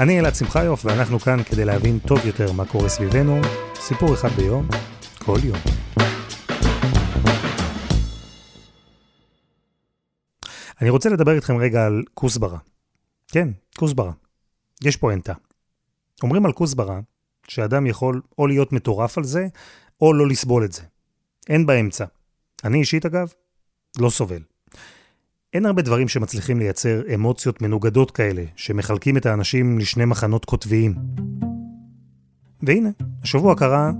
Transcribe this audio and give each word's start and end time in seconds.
אני 0.00 0.20
אלעד 0.20 0.34
שמחיוף, 0.34 0.84
ואנחנו 0.84 1.18
כאן 1.18 1.42
כדי 1.42 1.64
להבין 1.64 1.98
טוב 1.98 2.18
יותר 2.26 2.52
מה 2.52 2.64
קורה 2.66 2.88
סביבנו, 2.88 3.40
סיפור 3.74 4.14
אחד 4.14 4.28
ביום, 4.28 4.68
כל 5.18 5.38
יום. 5.44 5.58
אני 10.80 10.90
רוצה 10.90 11.08
לדבר 11.08 11.34
איתכם 11.34 11.56
רגע 11.56 11.86
על 11.86 12.02
כוסברה. 12.14 12.58
כן, 13.28 13.48
כוסברה. 13.78 14.12
יש 14.84 14.96
פואנטה. 14.96 15.32
אומרים 16.22 16.46
על 16.46 16.52
כוסברה 16.52 17.00
שאדם 17.48 17.86
יכול 17.86 18.20
או 18.38 18.46
להיות 18.46 18.72
מטורף 18.72 19.18
על 19.18 19.24
זה, 19.24 19.46
או 20.00 20.12
לא 20.12 20.28
לסבול 20.28 20.64
את 20.64 20.72
זה. 20.72 20.82
אין 21.48 21.66
באמצע. 21.66 22.04
אני 22.64 22.78
אישית, 22.78 23.06
אגב, 23.06 23.32
לא 23.98 24.10
סובל. 24.10 24.42
אין 25.54 25.66
הרבה 25.66 25.82
דברים 25.82 26.08
שמצליחים 26.08 26.58
לייצר 26.58 27.02
אמוציות 27.14 27.62
מנוגדות 27.62 28.10
כאלה, 28.10 28.44
שמחלקים 28.56 29.16
את 29.16 29.26
האנשים 29.26 29.78
לשני 29.78 30.04
מחנות 30.04 30.44
קוטביים. 30.44 30.94
והנה, 32.62 32.88
השבוע 33.22 33.54
קרה 33.54 33.92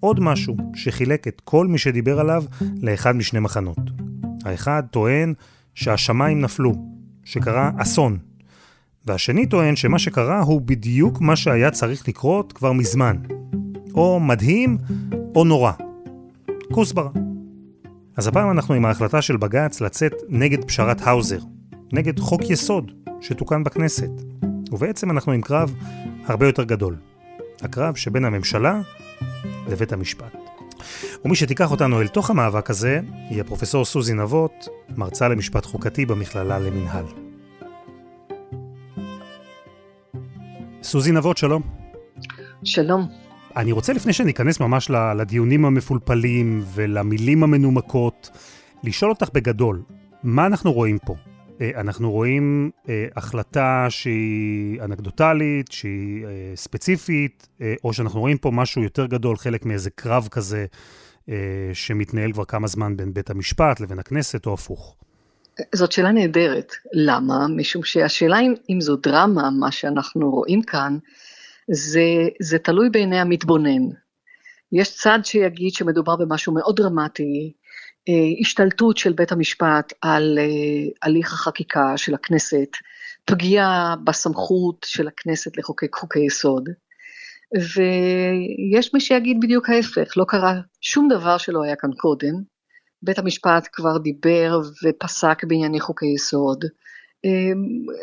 עוד 0.00 0.20
משהו 0.20 0.56
שחילק 0.74 1.28
את 1.28 1.40
כל 1.44 1.66
מי 1.66 1.78
שדיבר 1.78 2.20
עליו 2.20 2.44
לאחד 2.82 3.16
משני 3.16 3.40
מחנות. 3.40 3.78
האחד 4.44 4.82
טוען 4.90 5.34
שהשמיים 5.74 6.40
נפלו, 6.40 6.72
שקרה 7.24 7.70
אסון. 7.78 8.18
והשני 9.06 9.46
טוען 9.46 9.76
שמה 9.76 9.98
שקרה 9.98 10.40
הוא 10.40 10.60
בדיוק 10.60 11.20
מה 11.20 11.36
שהיה 11.36 11.70
צריך 11.70 12.08
לקרות 12.08 12.52
כבר 12.52 12.72
מזמן. 12.72 13.16
או 13.94 14.20
מדהים, 14.20 14.78
או 15.34 15.44
נורא. 15.44 15.72
כוסברה. 16.72 17.10
אז 18.16 18.26
הפעם 18.26 18.50
אנחנו 18.50 18.74
עם 18.74 18.84
ההחלטה 18.84 19.22
של 19.22 19.36
בג"ץ 19.36 19.80
לצאת 19.80 20.12
נגד 20.28 20.64
פשרת 20.64 21.00
האוזר, 21.00 21.38
נגד 21.92 22.18
חוק 22.18 22.42
יסוד 22.50 22.92
שתוקן 23.20 23.64
בכנסת. 23.64 24.10
ובעצם 24.72 25.10
אנחנו 25.10 25.32
עם 25.32 25.42
קרב 25.42 25.74
הרבה 26.26 26.46
יותר 26.46 26.64
גדול. 26.64 26.96
הקרב 27.60 27.96
שבין 27.96 28.24
הממשלה 28.24 28.80
לבית 29.68 29.92
המשפט. 29.92 30.36
ומי 31.24 31.36
שתיקח 31.36 31.70
אותנו 31.70 32.00
אל 32.00 32.08
תוך 32.08 32.30
המאבק 32.30 32.70
הזה, 32.70 33.00
היא 33.30 33.40
הפרופסור 33.40 33.84
סוזי 33.84 34.14
נבות, 34.14 34.68
מרצה 34.96 35.28
למשפט 35.28 35.66
חוקתי 35.66 36.06
במכללה 36.06 36.58
למינהל. 36.58 37.04
סוזי 40.82 41.12
נבות, 41.12 41.36
שלום. 41.36 41.62
שלום. 42.64 43.23
אני 43.56 43.72
רוצה 43.72 43.92
לפני 43.92 44.12
שניכנס 44.12 44.60
ממש 44.60 44.90
לדיונים 44.90 45.64
המפולפלים 45.64 46.64
ולמילים 46.74 47.42
המנומקות, 47.42 48.30
לשאול 48.84 49.10
אותך 49.10 49.28
בגדול, 49.34 49.82
מה 50.22 50.46
אנחנו 50.46 50.72
רואים 50.72 50.98
פה? 50.98 51.14
אה, 51.60 51.70
אנחנו 51.80 52.10
רואים 52.10 52.70
אה, 52.88 53.06
החלטה 53.16 53.86
שהיא 53.88 54.82
אנקדוטלית, 54.82 55.72
שהיא 55.72 56.24
אה, 56.24 56.30
ספציפית, 56.56 57.48
או 57.84 57.92
שאנחנו 57.92 58.20
רואים 58.20 58.38
פה 58.38 58.50
משהו 58.50 58.82
יותר 58.82 59.06
גדול, 59.06 59.36
חלק 59.36 59.66
מאיזה 59.66 59.90
קרב 59.90 60.28
כזה 60.30 60.66
שמתנהל 61.72 62.32
כבר 62.32 62.44
כמה 62.44 62.66
זמן 62.66 62.96
בין 62.96 63.14
בית 63.14 63.30
המשפט 63.30 63.80
לבין 63.80 63.98
הכנסת, 63.98 64.46
או 64.46 64.54
הפוך. 64.54 64.96
זאת 65.74 65.92
שאלה 65.92 66.12
נהדרת. 66.12 66.72
למה? 66.92 67.48
משום 67.48 67.84
שהשאלה 67.84 68.40
אם, 68.40 68.54
אם 68.70 68.80
זו 68.80 68.96
דרמה, 68.96 69.50
מה 69.50 69.70
שאנחנו 69.70 70.30
רואים 70.30 70.62
כאן, 70.62 70.98
זה, 71.70 72.28
זה 72.40 72.58
תלוי 72.58 72.90
בעיני 72.90 73.20
המתבונן. 73.20 73.82
יש 74.72 74.94
צד 74.94 75.18
שיגיד 75.24 75.74
שמדובר 75.74 76.16
במשהו 76.16 76.54
מאוד 76.54 76.76
דרמטי, 76.76 77.52
אה, 78.08 78.40
השתלטות 78.40 78.96
של 78.96 79.12
בית 79.12 79.32
המשפט 79.32 79.92
על 80.00 80.38
אה, 80.38 80.44
הליך 81.02 81.32
החקיקה 81.32 81.96
של 81.96 82.14
הכנסת, 82.14 82.68
פגיעה 83.24 83.94
בסמכות 84.04 84.86
של 84.88 85.08
הכנסת 85.08 85.56
לחוקק 85.56 85.94
חוקי 85.94 86.20
יסוד, 86.20 86.68
ויש 87.54 88.94
מי 88.94 89.00
שיגיד 89.00 89.36
בדיוק 89.40 89.68
ההפך, 89.68 90.16
לא 90.16 90.24
קרה 90.28 90.54
שום 90.80 91.08
דבר 91.08 91.38
שלא 91.38 91.62
היה 91.62 91.76
כאן 91.76 91.90
קודם, 91.96 92.34
בית 93.02 93.18
המשפט 93.18 93.68
כבר 93.72 93.98
דיבר 93.98 94.60
ופסק 94.84 95.44
בענייני 95.44 95.80
חוקי 95.80 96.06
יסוד, 96.06 96.64
אה, 97.24 97.52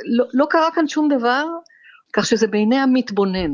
לא, 0.05 0.25
לא 0.33 0.45
קרה 0.50 0.69
כאן 0.75 0.88
שום 0.88 1.09
דבר, 1.17 1.45
כך 2.13 2.25
שזה 2.25 2.47
בעיני 2.47 2.77
המתבונן. 2.77 3.51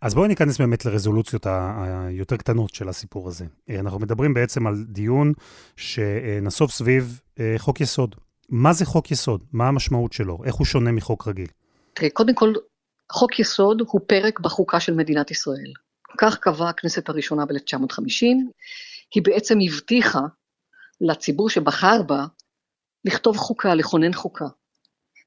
אז 0.00 0.14
בואי 0.14 0.28
ניכנס 0.28 0.58
באמת 0.58 0.84
לרזולוציות 0.84 1.46
היותר 1.46 2.36
קטנות 2.36 2.74
של 2.74 2.88
הסיפור 2.88 3.28
הזה. 3.28 3.44
אנחנו 3.70 3.98
מדברים 3.98 4.34
בעצם 4.34 4.66
על 4.66 4.84
דיון 4.88 5.32
שנסוב 5.76 6.70
סביב 6.70 7.20
אה, 7.40 7.54
חוק 7.58 7.80
יסוד. 7.80 8.14
מה 8.48 8.72
זה 8.72 8.84
חוק 8.84 9.10
יסוד? 9.10 9.44
מה 9.52 9.68
המשמעות 9.68 10.12
שלו? 10.12 10.38
איך 10.44 10.54
הוא 10.54 10.64
שונה 10.64 10.92
מחוק 10.92 11.28
רגיל? 11.28 11.48
תראה, 11.94 12.10
קודם 12.10 12.34
כל, 12.34 12.52
חוק 13.12 13.38
יסוד 13.40 13.82
הוא 13.86 14.00
פרק 14.06 14.40
בחוקה 14.40 14.80
של 14.80 14.94
מדינת 14.94 15.30
ישראל. 15.30 15.72
כך 16.18 16.38
קבעה 16.38 16.70
הכנסת 16.70 17.08
הראשונה 17.08 17.46
ב-1950. 17.46 18.26
היא 19.14 19.22
בעצם 19.22 19.58
הבטיחה 19.66 20.20
לציבור 21.00 21.50
שבחר 21.50 22.02
בה 22.02 22.26
לכתוב 23.04 23.36
חוקה, 23.36 23.74
לכונן 23.74 24.12
חוקה. 24.12 24.44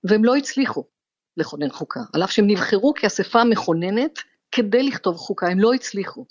והם 0.04 0.26
לא 0.26 0.36
הצליחו. 0.36 0.84
לכונן 1.40 1.70
חוקה, 1.70 2.00
על 2.14 2.24
אף 2.24 2.32
שהם 2.32 2.48
נבחרו 2.48 2.94
כאספה 2.94 3.44
מכוננת 3.44 4.20
כדי 4.52 4.84
לכתוב 4.84 5.18
חוקה, 5.18 5.48
הם 5.48 5.60
לא 5.60 5.74
הצליחו. 5.74 6.26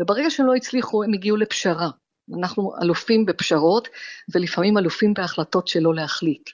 וברגע 0.00 0.30
שהם 0.30 0.46
לא 0.46 0.54
הצליחו 0.54 1.04
הם 1.04 1.12
הגיעו 1.12 1.36
לפשרה. 1.36 1.90
אנחנו 2.38 2.72
אלופים 2.82 3.26
בפשרות 3.26 3.88
ולפעמים 4.34 4.78
אלופים 4.78 5.14
בהחלטות 5.14 5.68
שלא 5.68 5.94
להחליט. 5.94 6.50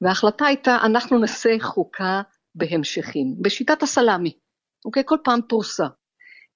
וההחלטה 0.00 0.46
הייתה 0.46 0.78
אנחנו 0.82 1.18
נעשה 1.18 1.50
חוקה 1.60 2.22
בהמשכים, 2.54 3.34
בשיטת 3.42 3.82
הסלאמי, 3.82 4.32
אוקיי? 4.84 5.02
כל 5.06 5.16
פעם 5.24 5.40
פרוסה. 5.48 5.86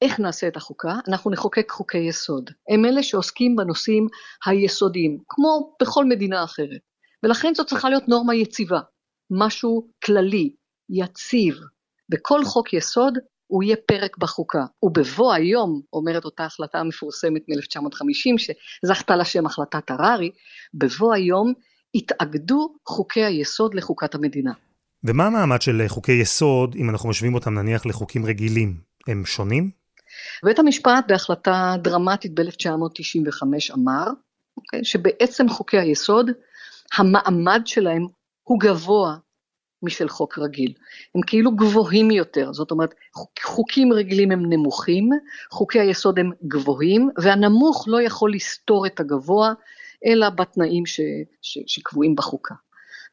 איך 0.03 0.21
נעשה 0.21 0.49
את 0.49 0.57
החוקה? 0.57 0.95
אנחנו 1.09 1.31
נחוקק 1.31 1.71
חוקי 1.71 1.99
יסוד. 1.99 2.51
הם 2.69 2.85
אלה 2.85 3.03
שעוסקים 3.03 3.57
בנושאים 3.57 4.07
היסודיים, 4.47 5.19
כמו 5.29 5.77
בכל 5.83 6.05
מדינה 6.05 6.45
אחרת. 6.45 6.81
ולכן 7.23 7.55
זו 7.55 7.65
צריכה 7.65 7.89
להיות 7.89 8.09
נורמה 8.09 8.35
יציבה, 8.35 8.81
משהו 9.31 9.89
כללי, 10.05 10.55
יציב. 10.91 11.55
בכל 12.09 12.45
חוק 12.45 12.73
יסוד 12.73 13.19
הוא 13.47 13.63
יהיה 13.63 13.77
פרק 13.87 14.19
בחוקה. 14.19 14.65
ובבוא 14.83 15.33
היום, 15.33 15.81
אומרת 15.93 16.25
אותה 16.25 16.45
החלטה 16.45 16.79
המפורסמת 16.79 17.43
מ-1950, 17.49 18.39
שזכתה 18.39 19.17
לשם 19.17 19.47
החלטת 19.47 19.91
הררי, 19.91 20.31
בבוא 20.75 21.15
היום 21.15 21.53
התאגדו 21.95 22.75
חוקי 22.87 23.25
היסוד 23.25 23.75
לחוקת 23.75 24.15
המדינה. 24.15 24.53
ומה 25.05 25.27
המעמד 25.27 25.63
של 25.63 25.83
חוקי 25.89 26.13
יסוד, 26.13 26.75
אם 26.75 26.91
אנחנו 26.91 27.09
משווים 27.09 27.35
אותם 27.35 27.55
נניח 27.55 27.87
לחוקים 27.87 28.27
רגילים? 28.27 28.81
הם 29.09 29.25
שונים? 29.27 29.71
בית 30.45 30.59
המשפט 30.59 31.05
בהחלטה 31.09 31.75
דרמטית 31.83 32.35
ב-1995 32.35 33.75
אמר, 33.75 34.07
okay, 34.07 34.13
אוקיי, 34.57 34.85
שבעצם 34.85 35.49
חוקי 35.49 35.79
היסוד, 35.79 36.31
המעמד 36.99 37.63
שלהם 37.65 38.07
הוא 38.43 38.61
גבוה 38.61 39.17
משל 39.85 40.09
חוק 40.09 40.39
רגיל. 40.39 40.73
הם 41.15 41.21
כאילו 41.27 41.57
גבוהים 41.57 42.11
יותר, 42.11 42.53
זאת 42.53 42.71
אומרת 42.71 42.95
חוקים 43.43 43.93
רגילים 43.93 44.33
הם 44.33 44.53
נמוכים, 44.53 45.11
חוקי 45.51 45.81
היסוד 45.81 46.19
הם 46.19 46.31
גבוהים, 46.47 47.11
והנמוך 47.23 47.85
לא 47.89 48.03
יכול 48.03 48.35
לסתור 48.35 48.87
את 48.87 49.01
הגבוה, 49.01 49.53
אלא 50.07 50.31
בתנאים 50.31 50.87
ש, 50.87 51.01
ש, 51.43 51.59
שקבועים 51.67 52.15
בחוקה. 52.17 52.55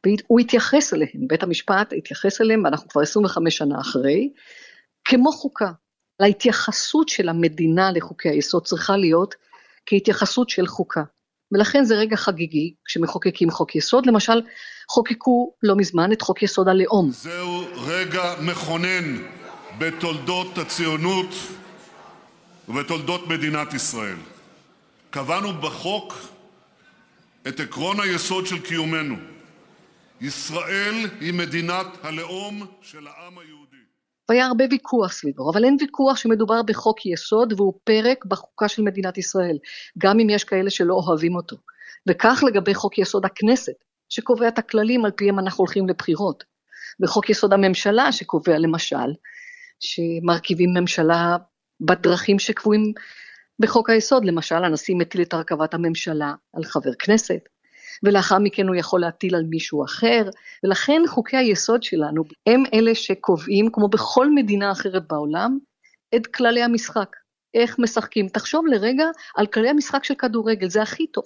והוא 0.06 0.40
התייחס 0.40 0.94
אליהם, 0.94 1.28
בית 1.28 1.42
המשפט 1.42 1.92
התייחס 1.98 2.40
אליהם, 2.40 2.64
ואנחנו 2.64 2.88
כבר 2.88 3.02
25 3.02 3.56
שנה 3.56 3.80
אחרי, 3.80 4.32
כמו 5.04 5.32
חוקה. 5.32 5.72
להתייחסות 6.20 7.08
של 7.08 7.28
המדינה 7.28 7.92
לחוקי 7.92 8.28
היסוד 8.28 8.64
צריכה 8.64 8.96
להיות 8.96 9.34
כהתייחסות 9.86 10.50
של 10.50 10.66
חוקה. 10.66 11.02
ולכן 11.52 11.84
זה 11.84 11.94
רגע 11.94 12.16
חגיגי 12.16 12.74
כשמחוקקים 12.84 13.50
חוק 13.50 13.76
יסוד, 13.76 14.06
למשל 14.06 14.42
חוקקו 14.88 15.52
לא 15.62 15.76
מזמן 15.76 16.12
את 16.12 16.22
חוק 16.22 16.42
יסוד 16.42 16.68
הלאום. 16.68 17.10
זהו 17.10 17.64
רגע 17.74 18.34
מכונן 18.40 19.22
בתולדות 19.78 20.58
הציונות 20.58 21.34
ובתולדות 22.68 23.28
מדינת 23.28 23.74
ישראל. 23.74 24.16
קבענו 25.10 25.52
בחוק 25.52 26.14
את 27.48 27.60
עקרון 27.60 28.00
היסוד 28.00 28.46
של 28.46 28.58
קיומנו. 28.60 29.16
ישראל 30.20 30.94
היא 31.20 31.34
מדינת 31.34 31.86
הלאום 32.02 32.66
של 32.82 33.06
העם 33.06 33.38
היהודי. 33.38 33.61
והיה 34.32 34.46
הרבה 34.46 34.64
ויכוח 34.70 35.12
סביבו, 35.12 35.50
אבל 35.52 35.64
אין 35.64 35.76
ויכוח 35.80 36.16
שמדובר 36.16 36.62
בחוק 36.62 37.06
יסוד 37.06 37.52
והוא 37.56 37.74
פרק 37.84 38.24
בחוקה 38.24 38.68
של 38.68 38.82
מדינת 38.82 39.18
ישראל, 39.18 39.58
גם 39.98 40.20
אם 40.20 40.30
יש 40.30 40.44
כאלה 40.44 40.70
שלא 40.70 40.94
אוהבים 40.94 41.36
אותו. 41.36 41.56
וכך 42.08 42.42
לגבי 42.46 42.74
חוק 42.74 42.98
יסוד 42.98 43.24
הכנסת, 43.24 43.72
שקובע 44.08 44.48
את 44.48 44.58
הכללים 44.58 45.04
על 45.04 45.10
פיהם 45.10 45.38
אנחנו 45.38 45.62
הולכים 45.64 45.88
לבחירות. 45.88 46.44
וחוק 47.02 47.30
יסוד 47.30 47.52
הממשלה 47.52 48.12
שקובע 48.12 48.58
למשל 48.58 49.12
שמרכיבים 49.80 50.70
ממשלה 50.80 51.36
בדרכים 51.80 52.38
שקבועים 52.38 52.92
בחוק 53.58 53.90
היסוד, 53.90 54.24
למשל 54.24 54.64
הנשיא 54.64 54.94
מטיל 54.98 55.22
את 55.22 55.32
הרכבת 55.32 55.74
הממשלה 55.74 56.34
על 56.56 56.64
חבר 56.64 56.94
כנסת, 56.98 57.40
ולאחר 58.02 58.38
מכן 58.38 58.68
הוא 58.68 58.76
יכול 58.76 59.00
להטיל 59.00 59.34
על 59.34 59.44
מישהו 59.50 59.84
אחר, 59.84 60.30
ולכן 60.64 61.02
חוקי 61.08 61.36
היסוד 61.36 61.82
שלנו 61.82 62.24
הם 62.46 62.62
אלה 62.74 62.94
שקובעים, 62.94 63.68
כמו 63.72 63.88
בכל 63.88 64.30
מדינה 64.30 64.72
אחרת 64.72 65.08
בעולם, 65.08 65.58
את 66.14 66.26
כללי 66.26 66.62
המשחק. 66.62 67.16
איך 67.54 67.78
משחקים. 67.78 68.28
תחשוב 68.28 68.66
לרגע 68.66 69.04
על 69.36 69.46
כללי 69.46 69.68
המשחק 69.68 70.04
של 70.04 70.14
כדורגל, 70.14 70.68
זה 70.68 70.82
הכי 70.82 71.06
טוב. 71.06 71.24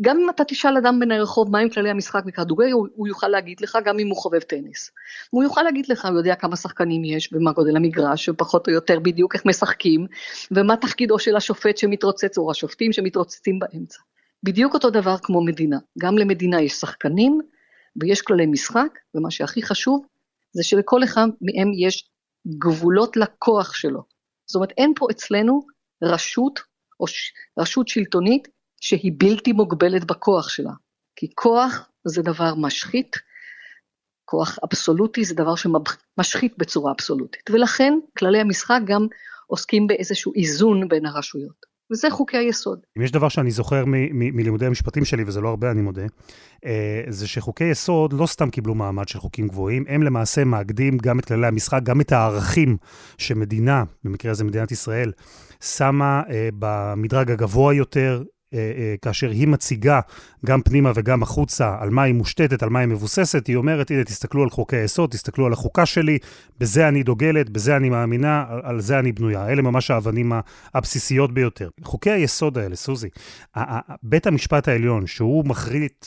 גם 0.00 0.18
אם 0.18 0.30
אתה 0.30 0.44
תשאל 0.44 0.76
אדם 0.76 1.00
בין 1.00 1.12
הרחוב 1.12 1.50
מהם 1.50 1.68
כללי 1.68 1.90
המשחק 1.90 2.24
בכדורגל, 2.24 2.72
הוא, 2.72 2.86
הוא 2.94 3.08
יוכל 3.08 3.28
להגיד 3.28 3.60
לך, 3.60 3.78
גם 3.84 3.98
אם 3.98 4.08
הוא 4.08 4.16
חובב 4.16 4.40
טניס. 4.40 4.90
הוא 5.30 5.44
יוכל 5.44 5.62
להגיד 5.62 5.84
לך, 5.88 6.04
הוא 6.04 6.16
יודע 6.16 6.34
כמה 6.34 6.56
שחקנים 6.56 7.04
יש, 7.04 7.30
ומה 7.32 7.52
גודל 7.52 7.76
המגרש, 7.76 8.28
ופחות 8.28 8.68
או 8.68 8.72
יותר 8.72 9.00
בדיוק 9.00 9.34
איך 9.34 9.46
משחקים, 9.46 10.06
ומה 10.50 10.76
תפקידו 10.76 11.18
של 11.18 11.36
השופט 11.36 11.76
שמתרוצץ, 11.76 12.38
או 12.38 12.50
השופטים 12.50 12.92
שמתרוצצים 12.92 13.58
באמצע. 13.58 13.98
בדיוק 14.46 14.74
אותו 14.74 14.90
דבר 14.90 15.16
כמו 15.22 15.44
מדינה. 15.44 15.78
גם 15.98 16.18
למדינה 16.18 16.62
יש 16.62 16.72
שחקנים, 16.72 17.40
ויש 18.00 18.22
כללי 18.22 18.46
משחק, 18.46 18.98
ומה 19.14 19.30
שהכי 19.30 19.62
חשוב, 19.62 20.06
זה 20.52 20.62
שלכל 20.62 21.04
אחד 21.04 21.26
מהם 21.40 21.72
יש 21.86 22.10
גבולות 22.58 23.16
לכוח 23.16 23.74
שלו. 23.74 24.02
זאת 24.46 24.54
אומרת, 24.54 24.70
אין 24.78 24.92
פה 24.96 25.06
אצלנו 25.10 25.66
רשות, 26.02 26.60
או 27.00 27.06
ש... 27.06 27.32
רשות 27.58 27.88
שלטונית, 27.88 28.48
שהיא 28.80 29.12
בלתי 29.16 29.52
מוגבלת 29.52 30.04
בכוח 30.04 30.48
שלה. 30.48 30.72
כי 31.16 31.26
כוח 31.34 31.88
זה 32.04 32.22
דבר 32.22 32.54
משחית, 32.54 33.16
כוח 34.24 34.58
אבסולוטי 34.64 35.24
זה 35.24 35.34
דבר 35.34 35.54
שמשחית 35.56 36.58
בצורה 36.58 36.92
אבסולוטית. 36.92 37.50
ולכן 37.50 37.92
כללי 38.18 38.40
המשחק 38.40 38.80
גם 38.86 39.06
עוסקים 39.46 39.86
באיזשהו 39.86 40.32
איזון 40.34 40.88
בין 40.88 41.06
הרשויות. 41.06 41.65
וזה 41.92 42.10
חוקי 42.10 42.36
היסוד. 42.36 42.78
אם 42.98 43.02
יש 43.02 43.10
דבר 43.10 43.28
שאני 43.28 43.50
זוכר 43.50 43.84
מלימודי 44.12 44.66
המשפטים 44.66 45.04
שלי, 45.04 45.24
וזה 45.26 45.40
לא 45.40 45.48
הרבה, 45.48 45.70
אני 45.70 45.82
מודה, 45.82 46.02
אה, 46.64 47.02
זה 47.08 47.28
שחוקי 47.28 47.64
יסוד 47.64 48.12
לא 48.12 48.26
סתם 48.26 48.50
קיבלו 48.50 48.74
מעמד 48.74 49.08
של 49.08 49.18
חוקים 49.18 49.48
גבוהים, 49.48 49.84
הם 49.88 50.02
למעשה 50.02 50.44
מאגדים 50.44 50.98
גם 50.98 51.18
את 51.18 51.24
כללי 51.24 51.46
המשחק, 51.46 51.80
גם 51.82 52.00
את 52.00 52.12
הערכים 52.12 52.76
שמדינה, 53.18 53.84
במקרה 54.04 54.30
הזה 54.30 54.44
מדינת 54.44 54.72
ישראל, 54.72 55.12
שמה 55.60 56.22
אה, 56.30 56.48
במדרג 56.58 57.30
הגבוה 57.30 57.74
יותר 57.74 58.22
כאשר 59.02 59.30
היא 59.30 59.48
מציגה 59.48 60.00
גם 60.46 60.62
פנימה 60.62 60.92
וגם 60.94 61.22
החוצה 61.22 61.76
על 61.80 61.90
מה 61.90 62.02
היא 62.02 62.14
מושתתת, 62.14 62.62
על 62.62 62.68
מה 62.68 62.78
היא 62.78 62.88
מבוססת, 62.88 63.46
היא 63.46 63.56
אומרת, 63.56 63.90
הנה, 63.90 64.04
תסתכלו 64.04 64.42
על 64.42 64.50
חוקי 64.50 64.76
היסוד, 64.76 65.10
תסתכלו 65.10 65.46
על 65.46 65.52
החוקה 65.52 65.86
שלי, 65.86 66.18
בזה 66.60 66.88
אני 66.88 67.02
דוגלת, 67.02 67.50
בזה 67.50 67.76
אני 67.76 67.90
מאמינה, 67.90 68.44
על, 68.48 68.60
על 68.62 68.80
זה 68.80 68.98
אני 68.98 69.12
בנויה. 69.12 69.48
אלה 69.48 69.62
ממש 69.62 69.90
האבנים 69.90 70.32
הבסיסיות 70.74 71.34
ביותר. 71.34 71.68
חוקי 71.84 72.10
היסוד 72.10 72.58
האלה, 72.58 72.76
סוזי, 72.76 73.08
בית 74.02 74.26
המשפט 74.26 74.68
העליון, 74.68 75.06
שהוא 75.06 75.44
מחליט... 75.46 76.06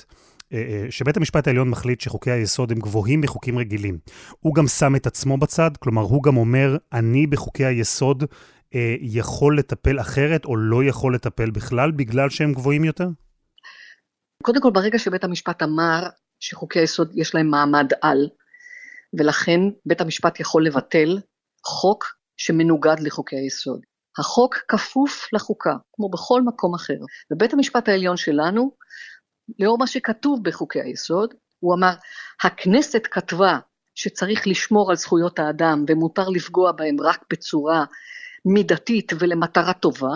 אה, 0.54 0.86
שבית 0.90 1.18
המשפט 1.18 1.48
העליון 1.48 1.70
מחליט 1.70 2.02
שחוקי 2.02 2.32
היסוד 2.32 2.72
הם 2.72 2.80
גבוהים 2.80 3.22
מחוקים 3.22 3.58
רגילים. 3.58 3.98
הוא 4.40 4.56
גם 4.56 4.68
שם 4.68 4.96
את 4.96 5.08
עצמו 5.08 5.38
בצד, 5.38 5.72
כלומר, 5.80 6.02
הוא 6.02 6.24
גם 6.24 6.38
אומר, 6.38 6.78
אני 6.94 7.28
בחוקי 7.28 7.66
היסוד 7.66 8.24
אה, 8.76 8.96
יכול 9.02 9.60
לטפל 9.60 10.00
אחרת 10.00 10.46
או 10.46 10.58
לא 10.58 10.84
יכול 10.84 11.16
לטפל 11.16 11.52
בכלל 11.52 11.92
בגלל 11.92 12.30
שהם 12.30 12.54
גבוהים 12.54 12.84
יותר? 12.84 13.08
קודם 14.44 14.62
כל, 14.62 14.72
ברגע 14.72 15.00
שבית 15.00 15.24
המשפט 15.24 15.64
אמר 15.64 16.04
שחוקי 16.40 16.80
היסוד 16.80 17.12
יש 17.16 17.36
להם 17.36 17.48
מעמד 17.48 17.88
על, 18.02 18.30
ולכן 19.20 19.60
בית 19.86 20.02
המשפט 20.02 20.40
יכול 20.40 20.66
לבטל 20.66 21.20
חוק 21.66 22.06
שמנוגד 22.38 23.00
לחוקי 23.00 23.36
היסוד. 23.36 23.80
החוק 24.18 24.56
כפוף 24.68 25.28
לחוקה, 25.34 25.74
כמו 25.94 26.10
בכל 26.10 26.42
מקום 26.42 26.76
אחר. 26.76 26.98
ובית 27.32 27.54
המשפט 27.54 27.90
העליון 27.90 28.18
שלנו, 28.18 28.72
לאור 29.60 29.78
מה 29.78 29.88
שכתוב 29.88 30.44
בחוקי 30.44 30.82
היסוד, 30.82 31.34
הוא 31.60 31.76
אמר, 31.76 31.94
הכנסת 32.44 33.08
כתבה 33.12 33.60
שצריך 33.96 34.48
לשמור 34.48 34.90
על 34.90 34.96
זכויות 34.96 35.40
האדם 35.40 35.86
ומותר 35.88 36.30
לפגוע 36.30 36.72
בהם 36.72 36.96
רק 37.02 37.26
בצורה 37.32 37.86
מידתית 38.54 39.12
ולמטרה 39.20 39.74
טובה, 39.74 40.14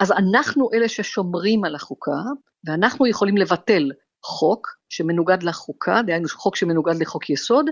אז 0.00 0.12
אנחנו 0.12 0.68
אלה 0.74 0.88
ששומרים 0.88 1.64
על 1.64 1.74
החוקה, 1.74 2.20
ואנחנו 2.66 3.06
יכולים 3.06 3.36
לבטל 3.36 3.90
חוק 4.24 4.68
שמנוגד 4.88 5.42
לחוקה, 5.42 6.00
דהיינו 6.06 6.28
חוק 6.28 6.56
שמנוגד 6.56 6.94
לחוק 7.00 7.30
יסוד, 7.30 7.66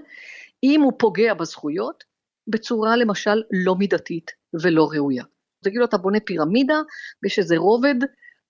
אם 0.63 0.81
הוא 0.83 0.93
פוגע 0.99 1.35
בזכויות, 1.35 2.05
בצורה 2.49 2.97
למשל 2.97 3.43
לא 3.65 3.75
מידתית 3.75 4.31
ולא 4.63 4.89
ראויה. 4.93 5.25
תגידו, 5.65 5.85
אתה 5.85 5.99
בונה 5.99 6.19
פירמידה, 6.27 6.81
ויש 7.23 7.39
איזה 7.39 7.57
רובד 7.57 7.95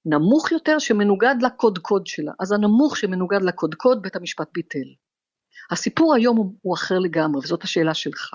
נמוך 0.06 0.52
יותר 0.52 0.78
שמנוגד 0.78 1.34
לקודקוד 1.42 2.06
שלה. 2.06 2.32
אז 2.40 2.52
הנמוך 2.52 2.96
שמנוגד 2.96 3.42
לקודקוד, 3.42 4.02
בית 4.02 4.16
המשפט 4.16 4.48
ביטל. 4.54 4.88
הסיפור 5.70 6.14
היום 6.14 6.56
הוא 6.62 6.74
אחר 6.74 6.98
לגמרי, 6.98 7.40
וזאת 7.44 7.62
השאלה 7.62 7.94
שלך. 7.94 8.34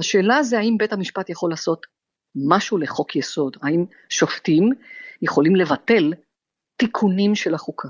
השאלה 0.00 0.42
זה 0.42 0.58
האם 0.58 0.76
בית 0.78 0.92
המשפט 0.92 1.30
יכול 1.30 1.50
לעשות 1.50 1.86
משהו 2.36 2.78
לחוק 2.78 3.16
יסוד, 3.16 3.56
האם 3.62 3.84
שופטים 4.08 4.70
יכולים 5.22 5.56
לבטל 5.56 6.12
תיקונים 6.76 7.34
של 7.34 7.54
החוקה. 7.54 7.88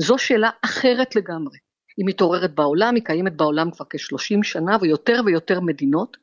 זו 0.00 0.18
שאלה 0.18 0.50
אחרת 0.64 1.16
לגמרי. 1.16 1.58
היא 1.96 2.06
מתעוררת 2.06 2.54
בעולם, 2.54 2.94
היא 2.94 3.04
קיימת 3.04 3.36
בעולם 3.36 3.70
כבר 3.70 3.84
כ-30 3.90 4.42
שנה 4.42 4.76
ויותר 4.80 5.20
ויותר 5.26 5.60
מדינות, 5.60 6.16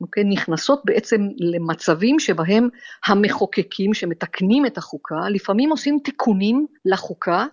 אוקיי, 0.00 0.24
נכנסות 0.24 0.82
בעצם 0.84 1.20
למצבים 1.38 2.18
שבהם 2.18 2.68
המחוקקים 3.06 3.94
שמתקנים 3.94 4.66
את 4.66 4.78
החוקה, 4.78 5.28
לפעמים 5.28 5.70
עושים 5.70 5.98
תיקונים 6.04 6.66
לחוקה 6.84 7.46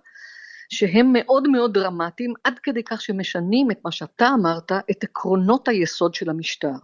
שהם 0.69 1.13
מאוד 1.13 1.47
מאוד 1.47 1.73
דרמטיים, 1.73 2.33
עד 2.43 2.59
כדי 2.63 2.83
כך 2.83 3.01
שמשנים 3.01 3.71
את 3.71 3.77
מה 3.85 3.91
שאתה 3.91 4.29
אמרת, 4.39 4.71
את 4.71 5.03
עקרונות 5.03 5.67
היסוד 5.67 6.13
של 6.13 6.29
המשטר. 6.29 6.75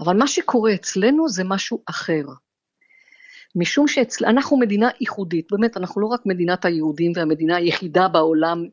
אבל 0.00 0.16
מה 0.16 0.26
שקורה 0.26 0.74
אצלנו 0.74 1.28
זה 1.28 1.44
משהו 1.44 1.82
אחר. 1.86 2.22
משום 3.56 3.88
שאנחנו 3.88 4.58
מדינה 4.58 4.88
ייחודית, 5.00 5.46
באמת, 5.50 5.76
אנחנו 5.76 6.00
לא 6.00 6.06
רק 6.06 6.26
מדינת 6.26 6.64
היהודים 6.64 7.12
והמדינה 7.16 7.56
היחידה 7.56 8.08
בעולם 8.08 8.64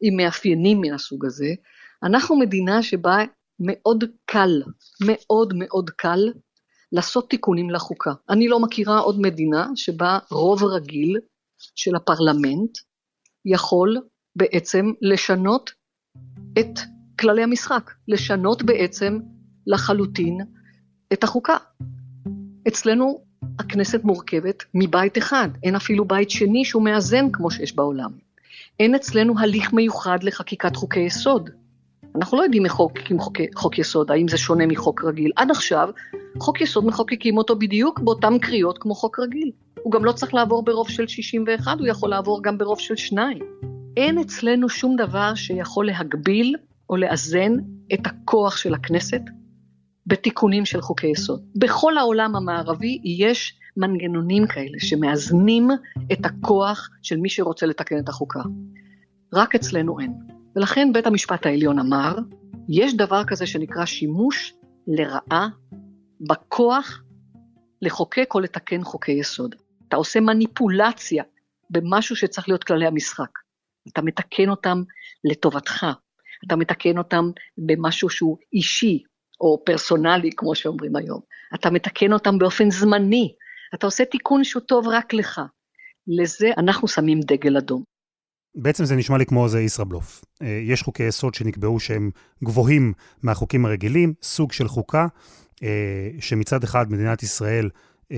עם 0.00 0.16
מאפיינים 0.16 0.80
מן 0.80 0.94
הסוג 0.94 1.26
הזה, 1.26 1.48
אנחנו 2.02 2.38
מדינה 2.38 2.82
שבה 2.82 3.18
מאוד 3.60 4.04
קל, 4.24 4.62
מאוד 5.06 5.52
מאוד 5.56 5.90
קל, 5.90 6.32
לעשות 6.92 7.30
תיקונים 7.30 7.70
לחוקה. 7.70 8.12
אני 8.30 8.48
לא 8.48 8.60
מכירה 8.60 8.98
עוד 8.98 9.20
מדינה 9.20 9.66
שבה 9.74 10.18
רוב 10.30 10.64
רגיל 10.64 11.16
של 11.74 11.96
הפרלמנט 11.96 12.78
יכול 13.44 13.96
בעצם 14.36 14.86
לשנות 15.00 15.70
את 16.58 16.78
כללי 17.20 17.42
המשחק, 17.42 17.90
לשנות 18.08 18.62
בעצם 18.62 19.18
לחלוטין 19.66 20.38
את 21.12 21.24
החוקה. 21.24 21.56
אצלנו 22.68 23.20
הכנסת 23.58 24.04
מורכבת 24.04 24.64
מבית 24.74 25.18
אחד, 25.18 25.48
אין 25.62 25.74
אפילו 25.74 26.04
בית 26.04 26.30
שני 26.30 26.64
שהוא 26.64 26.82
מאזן 26.82 27.30
כמו 27.32 27.50
שיש 27.50 27.76
בעולם. 27.76 28.10
אין 28.80 28.94
אצלנו 28.94 29.38
הליך 29.38 29.72
מיוחד 29.72 30.18
לחקיקת 30.22 30.76
חוקי 30.76 31.00
יסוד. 31.00 31.50
אנחנו 32.14 32.38
לא 32.38 32.42
יודעים 32.42 32.62
מחוקקים 32.62 33.18
חוק, 33.18 33.36
חוק 33.54 33.78
יסוד, 33.78 34.10
האם 34.10 34.28
זה 34.28 34.38
שונה 34.38 34.66
מחוק 34.66 35.04
רגיל. 35.04 35.32
עד 35.36 35.50
עכשיו, 35.50 35.88
חוק 36.38 36.60
יסוד 36.60 36.84
מחוקקים 36.84 37.36
אותו 37.36 37.56
בדיוק 37.56 38.00
באותן 38.00 38.38
קריאות 38.38 38.78
כמו 38.78 38.94
חוק 38.94 39.18
רגיל. 39.18 39.50
הוא 39.82 39.92
גם 39.92 40.04
לא 40.04 40.12
צריך 40.12 40.34
לעבור 40.34 40.64
ברוב 40.64 40.88
של 40.88 41.06
61, 41.06 41.78
הוא 41.78 41.86
יכול 41.86 42.10
לעבור 42.10 42.42
גם 42.42 42.58
ברוב 42.58 42.78
של 42.78 42.96
שניים. 42.96 43.38
אין 43.96 44.18
אצלנו 44.18 44.68
שום 44.68 44.96
דבר 44.96 45.34
שיכול 45.34 45.86
להגביל 45.86 46.56
או 46.90 46.96
לאזן 46.96 47.52
את 47.94 48.06
הכוח 48.06 48.56
של 48.56 48.74
הכנסת 48.74 49.22
בתיקונים 50.08 50.64
של 50.64 50.80
חוקי 50.80 51.06
יסוד. 51.06 51.42
בכל 51.56 51.98
העולם 51.98 52.36
המערבי 52.36 53.00
יש 53.04 53.58
מנגנונים 53.76 54.46
כאלה 54.46 54.78
שמאזנים 54.78 55.68
את 56.12 56.26
הכוח 56.26 56.88
של 57.02 57.16
מי 57.16 57.28
שרוצה 57.28 57.66
לתקן 57.66 57.98
את 57.98 58.08
החוקה. 58.08 58.40
רק 59.34 59.54
אצלנו 59.54 60.00
אין. 60.00 60.12
ולכן 60.56 60.92
בית 60.92 61.06
המשפט 61.06 61.46
העליון 61.46 61.78
אמר, 61.78 62.16
יש 62.68 62.96
דבר 62.96 63.24
כזה 63.24 63.46
שנקרא 63.46 63.84
שימוש 63.84 64.54
לרעה 64.86 65.48
בכוח 66.28 67.02
לחוקק 67.82 68.34
או 68.34 68.40
לתקן 68.40 68.84
חוקי 68.84 69.12
יסוד. 69.12 69.54
אתה 69.88 69.96
עושה 69.96 70.20
מניפולציה 70.20 71.24
במשהו 71.70 72.16
שצריך 72.16 72.48
להיות 72.48 72.64
כללי 72.64 72.86
המשחק. 72.86 73.30
אתה 73.92 74.02
מתקן 74.02 74.48
אותם 74.48 74.82
לטובתך, 75.24 75.86
אתה 76.46 76.56
מתקן 76.56 76.98
אותם 76.98 77.30
במשהו 77.58 78.10
שהוא 78.10 78.36
אישי, 78.52 79.02
או 79.40 79.62
פרסונלי, 79.66 80.30
כמו 80.36 80.54
שאומרים 80.54 80.96
היום. 80.96 81.20
אתה 81.54 81.70
מתקן 81.70 82.12
אותם 82.12 82.38
באופן 82.38 82.70
זמני. 82.70 83.34
אתה 83.74 83.86
עושה 83.86 84.04
תיקון 84.04 84.44
שהוא 84.44 84.62
טוב 84.62 84.88
רק 84.88 85.14
לך. 85.14 85.40
לזה 86.08 86.50
אנחנו 86.56 86.88
שמים 86.88 87.20
דגל 87.20 87.56
אדום. 87.56 87.82
בעצם 88.54 88.84
זה 88.84 88.96
נשמע 88.96 89.18
לי 89.18 89.26
כמו 89.26 89.44
איזה 89.44 89.60
ישראבלוף. 89.60 90.24
אה, 90.42 90.60
יש 90.64 90.82
חוקי 90.82 91.02
יסוד 91.02 91.34
שנקבעו 91.34 91.80
שהם 91.80 92.10
גבוהים 92.44 92.92
מהחוקים 93.22 93.66
הרגילים, 93.66 94.14
סוג 94.22 94.52
של 94.52 94.68
חוקה, 94.68 95.06
אה, 95.62 96.10
שמצד 96.20 96.64
אחד 96.64 96.92
מדינת 96.92 97.22
ישראל 97.22 97.68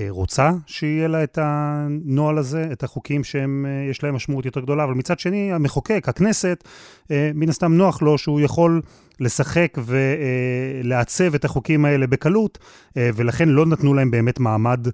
רוצה 0.09 0.51
שיהיה 0.65 1.07
לה 1.07 1.23
את 1.23 1.37
הנוהל 1.41 2.37
הזה, 2.37 2.69
את 2.71 2.83
החוקים 2.83 3.23
שיש 3.23 4.03
להם 4.03 4.15
משמעות 4.15 4.45
יותר 4.45 4.59
גדולה, 4.59 4.83
אבל 4.83 4.93
מצד 4.93 5.19
שני, 5.19 5.53
המחוקק, 5.53 6.05
הכנסת, 6.07 6.63
מן 7.09 7.49
הסתם 7.49 7.73
נוח 7.73 8.01
לו 8.01 8.17
שהוא 8.17 8.41
יכול 8.41 8.81
לשחק 9.19 9.77
ולעצב 9.85 11.35
את 11.35 11.45
החוקים 11.45 11.85
האלה 11.85 12.07
בקלות, 12.07 12.57
ולכן 12.95 13.49
לא 13.49 13.65
נתנו 13.65 13.93
להם 13.93 14.11
באמת 14.11 14.39
מעמד 14.39 14.87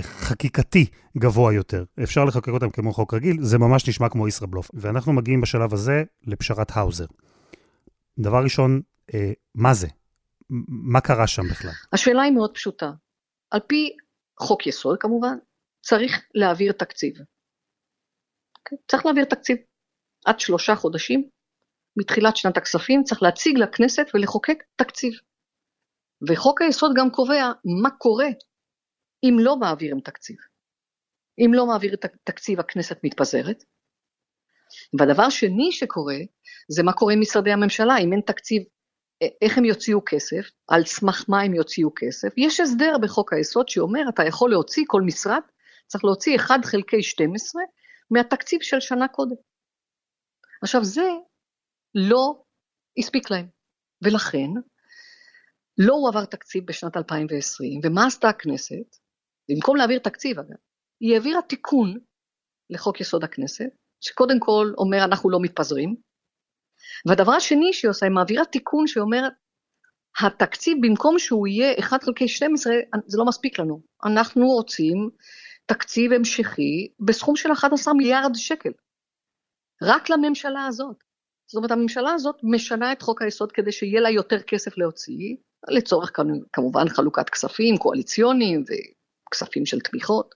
חקיקתי 0.00 0.86
גבוה 1.18 1.52
יותר. 1.52 1.84
אפשר 2.02 2.24
לחוקק 2.24 2.48
אותם 2.48 2.70
כמו 2.70 2.92
חוק 2.92 3.14
רגיל, 3.14 3.36
זה 3.42 3.58
ממש 3.58 3.88
נשמע 3.88 4.08
כמו 4.08 4.28
ישראבלוף. 4.28 4.70
ואנחנו 4.74 5.12
מגיעים 5.12 5.40
בשלב 5.40 5.74
הזה 5.74 6.04
לפשרת 6.26 6.76
האוזר. 6.76 7.06
דבר 8.18 8.42
ראשון, 8.42 8.80
מה 9.54 9.74
זה? 9.74 9.86
מה 10.68 11.00
קרה 11.00 11.26
שם 11.26 11.48
בכלל? 11.50 11.70
השאלה 11.92 12.22
היא 12.22 12.32
מאוד 12.32 12.50
פשוטה. 12.54 12.90
על 13.50 13.60
פי 13.66 13.90
חוק 14.40 14.66
יסוד 14.66 14.98
כמובן, 15.00 15.38
צריך 15.80 16.26
להעביר 16.34 16.72
תקציב. 16.72 17.16
Okay? 17.16 17.24
אוקיי? 18.58 18.78
צריך 18.88 19.06
להעביר 19.06 19.24
תקציב. 19.24 19.56
עד 20.26 20.40
שלושה 20.40 20.74
חודשים 20.74 21.28
מתחילת 21.96 22.36
שנת 22.36 22.56
הכספים 22.56 23.02
צריך 23.02 23.22
להציג 23.22 23.58
לכנסת 23.58 24.06
ולחוקק 24.14 24.62
תקציב. 24.76 25.12
וחוק 26.28 26.62
היסוד 26.62 26.90
גם 26.96 27.10
קובע 27.10 27.52
מה 27.82 27.90
קורה 27.90 28.28
אם 29.24 29.36
לא 29.38 29.56
מעבירים 29.56 30.00
תקציב. 30.00 30.36
אם 31.38 31.50
לא 31.54 31.66
מעביר 31.66 31.94
את 31.94 32.04
התקציב 32.04 32.60
הכנסת 32.60 32.96
מתפזרת. 33.04 33.64
והדבר 34.98 35.30
שני 35.30 35.72
שקורה 35.72 36.16
זה 36.68 36.82
מה 36.82 36.92
קורה 36.92 37.12
עם 37.12 37.20
משרדי 37.20 37.50
הממשלה, 37.50 37.98
אם 37.98 38.12
אין 38.12 38.20
תקציב 38.26 38.62
איך 39.42 39.58
הם 39.58 39.64
יוציאו 39.64 40.00
כסף, 40.06 40.50
על 40.68 40.84
סמך 40.84 41.24
מה 41.28 41.40
הם 41.40 41.54
יוציאו 41.54 41.90
כסף. 41.96 42.28
יש 42.36 42.60
הסדר 42.60 42.98
בחוק 43.02 43.32
היסוד 43.32 43.68
שאומר, 43.68 44.02
אתה 44.14 44.22
יכול 44.28 44.50
להוציא, 44.50 44.84
כל 44.86 45.02
משרד 45.02 45.40
צריך 45.86 46.04
להוציא 46.04 46.36
1 46.36 46.64
חלקי 46.64 47.02
12 47.02 47.62
מהתקציב 48.10 48.62
של 48.62 48.80
שנה 48.80 49.08
קודם. 49.08 49.36
עכשיו 50.62 50.84
זה 50.84 51.08
לא 51.94 52.42
הספיק 52.98 53.30
להם, 53.30 53.46
ולכן 54.04 54.50
לא 55.78 55.94
הועבר 55.94 56.24
תקציב 56.24 56.66
בשנת 56.66 56.96
2020, 56.96 57.80
ומה 57.84 58.06
עשתה 58.06 58.28
הכנסת? 58.28 58.96
במקום 59.50 59.76
להעביר 59.76 59.98
תקציב 59.98 60.38
אגב, 60.38 60.56
היא 61.00 61.14
העבירה 61.14 61.42
תיקון 61.42 61.98
לחוק 62.70 63.00
יסוד 63.00 63.24
הכנסת, 63.24 63.70
שקודם 64.00 64.40
כל 64.40 64.72
אומר 64.78 65.04
אנחנו 65.04 65.30
לא 65.30 65.38
מתפזרים, 65.42 65.96
והדבר 67.06 67.32
השני 67.32 67.72
שהיא 67.72 67.88
עושה, 67.88 68.06
היא 68.06 68.12
מעבירה 68.12 68.44
תיקון 68.44 68.86
שאומר, 68.86 69.28
התקציב 70.20 70.78
במקום 70.80 71.18
שהוא 71.18 71.46
יהיה 71.46 71.78
1 71.78 72.02
חלקי 72.02 72.28
12, 72.28 72.72
זה 73.06 73.18
לא 73.18 73.24
מספיק 73.24 73.58
לנו. 73.58 73.80
אנחנו 74.04 74.46
רוצים 74.46 75.10
תקציב 75.66 76.12
המשכי 76.12 76.88
בסכום 77.00 77.36
של 77.36 77.52
11 77.52 77.94
מיליארד 77.94 78.34
שקל. 78.34 78.70
רק 79.82 80.10
לממשלה 80.10 80.66
הזאת. 80.66 80.96
זאת 81.46 81.56
אומרת, 81.56 81.70
הממשלה 81.70 82.12
הזאת 82.12 82.36
משנה 82.42 82.92
את 82.92 83.02
חוק 83.02 83.22
היסוד 83.22 83.52
כדי 83.52 83.72
שיהיה 83.72 84.00
לה 84.00 84.10
יותר 84.10 84.42
כסף 84.42 84.78
להוציא, 84.78 85.36
לצורך 85.68 86.12
כמובן 86.52 86.88
חלוקת 86.88 87.30
כספים 87.30 87.76
קואליציוניים 87.76 88.64
וכספים 88.64 89.66
של 89.66 89.80
תמיכות. 89.80 90.34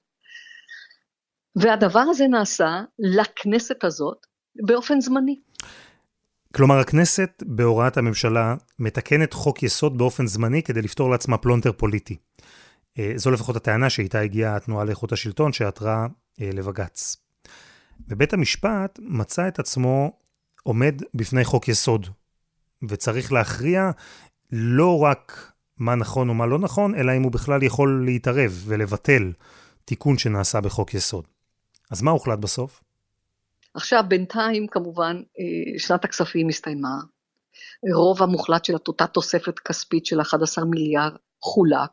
והדבר 1.56 2.04
הזה 2.10 2.26
נעשה 2.26 2.82
לכנסת 2.98 3.84
הזאת 3.84 4.26
באופן 4.66 5.00
זמני. 5.00 5.40
כלומר, 6.54 6.78
הכנסת, 6.78 7.42
בהוראת 7.46 7.96
הממשלה, 7.96 8.54
מתקנת 8.78 9.32
חוק 9.32 9.62
יסוד 9.62 9.98
באופן 9.98 10.26
זמני 10.26 10.62
כדי 10.62 10.82
לפתור 10.82 11.10
לעצמה 11.10 11.38
פלונטר 11.38 11.72
פוליטי. 11.72 12.16
אה, 12.98 13.12
זו 13.16 13.30
לפחות 13.30 13.56
הטענה 13.56 13.90
שאיתה 13.90 14.20
הגיעה 14.20 14.56
התנועה 14.56 14.84
לאיכות 14.84 15.12
השלטון 15.12 15.52
שעתרה 15.52 16.06
אה, 16.40 16.50
לבג"ץ. 16.52 17.16
ובית 18.08 18.32
המשפט 18.32 18.98
מצא 19.02 19.48
את 19.48 19.58
עצמו 19.58 20.12
עומד 20.62 21.02
בפני 21.14 21.44
חוק 21.44 21.68
יסוד, 21.68 22.06
וצריך 22.88 23.32
להכריע 23.32 23.90
לא 24.52 24.98
רק 24.98 25.52
מה 25.78 25.94
נכון 25.94 26.30
ומה 26.30 26.46
לא 26.46 26.58
נכון, 26.58 26.94
אלא 26.94 27.16
אם 27.16 27.22
הוא 27.22 27.32
בכלל 27.32 27.62
יכול 27.62 28.02
להתערב 28.04 28.62
ולבטל 28.66 29.32
תיקון 29.84 30.18
שנעשה 30.18 30.60
בחוק 30.60 30.94
יסוד. 30.94 31.24
אז 31.90 32.02
מה 32.02 32.10
הוחלט 32.10 32.38
בסוף? 32.38 32.82
עכשיו 33.74 34.04
בינתיים 34.08 34.66
כמובן 34.66 35.16
אה, 35.16 35.78
שנת 35.78 36.04
הכספים 36.04 36.48
הסתיימה, 36.48 36.96
רוב 37.94 38.22
המוחלט 38.22 38.64
של 38.64 38.74
אותה 38.88 39.06
תוספת 39.06 39.58
כספית 39.58 40.06
של 40.06 40.20
11 40.20 40.64
מיליארד 40.64 41.12
חולק, 41.42 41.90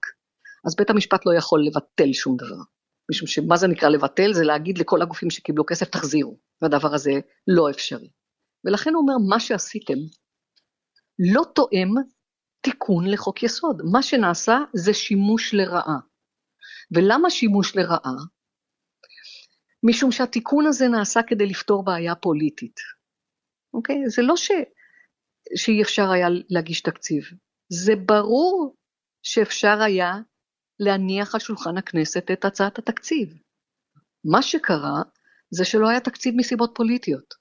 אז 0.66 0.76
בית 0.76 0.90
המשפט 0.90 1.26
לא 1.26 1.34
יכול 1.38 1.66
לבטל 1.66 2.14
שום 2.14 2.38
דבר. 2.38 2.62
משום 3.12 3.28
שמה 3.28 3.58
זה 3.58 3.68
נקרא 3.68 3.90
לבטל? 3.90 4.34
זה 4.34 4.44
להגיד 4.44 4.78
לכל 4.78 5.02
הגופים 5.02 5.30
שקיבלו 5.30 5.64
כסף 5.66 5.90
תחזירו, 5.90 6.38
והדבר 6.62 6.94
הזה 6.96 7.12
לא 7.48 7.70
אפשרי. 7.70 8.10
ולכן 8.66 8.94
הוא 8.94 9.02
אומר, 9.02 9.14
מה 9.30 9.40
שעשיתם 9.40 9.98
לא 11.34 11.44
תואם 11.56 11.94
תיקון 12.62 13.08
לחוק 13.08 13.44
יסוד. 13.44 13.82
מה 13.92 14.02
שנעשה 14.02 14.58
זה 14.74 14.94
שימוש 14.94 15.54
לרעה. 15.54 16.00
ולמה 16.96 17.30
שימוש 17.30 17.76
לרעה? 17.76 18.16
משום 19.84 20.12
שהתיקון 20.12 20.66
הזה 20.66 20.88
נעשה 20.88 21.24
כדי 21.24 21.46
לפתור 21.46 21.84
בעיה 21.84 22.16
פוליטית. 22.16 22.80
אוקיי? 23.74 24.10
זה 24.10 24.22
לא 24.22 24.38
ש... 24.38 24.52
שאי 25.56 25.82
אפשר 25.82 26.12
היה 26.12 26.28
להגיש 26.50 26.82
תקציב, 26.82 27.24
זה 27.70 27.96
ברור 27.96 28.76
שאפשר 29.24 29.82
היה 29.82 30.14
להניח 30.80 31.36
על 31.36 31.40
שולחן 31.40 31.78
הכנסת 31.78 32.32
את 32.32 32.46
הצעת 32.46 32.80
התקציב. 32.80 33.34
מה 34.26 34.42
שקרה 34.42 35.02
זה 35.52 35.66
שלא 35.66 35.90
היה 35.90 36.00
תקציב 36.00 36.36
מסיבות 36.38 36.72
פוליטיות, 36.76 37.34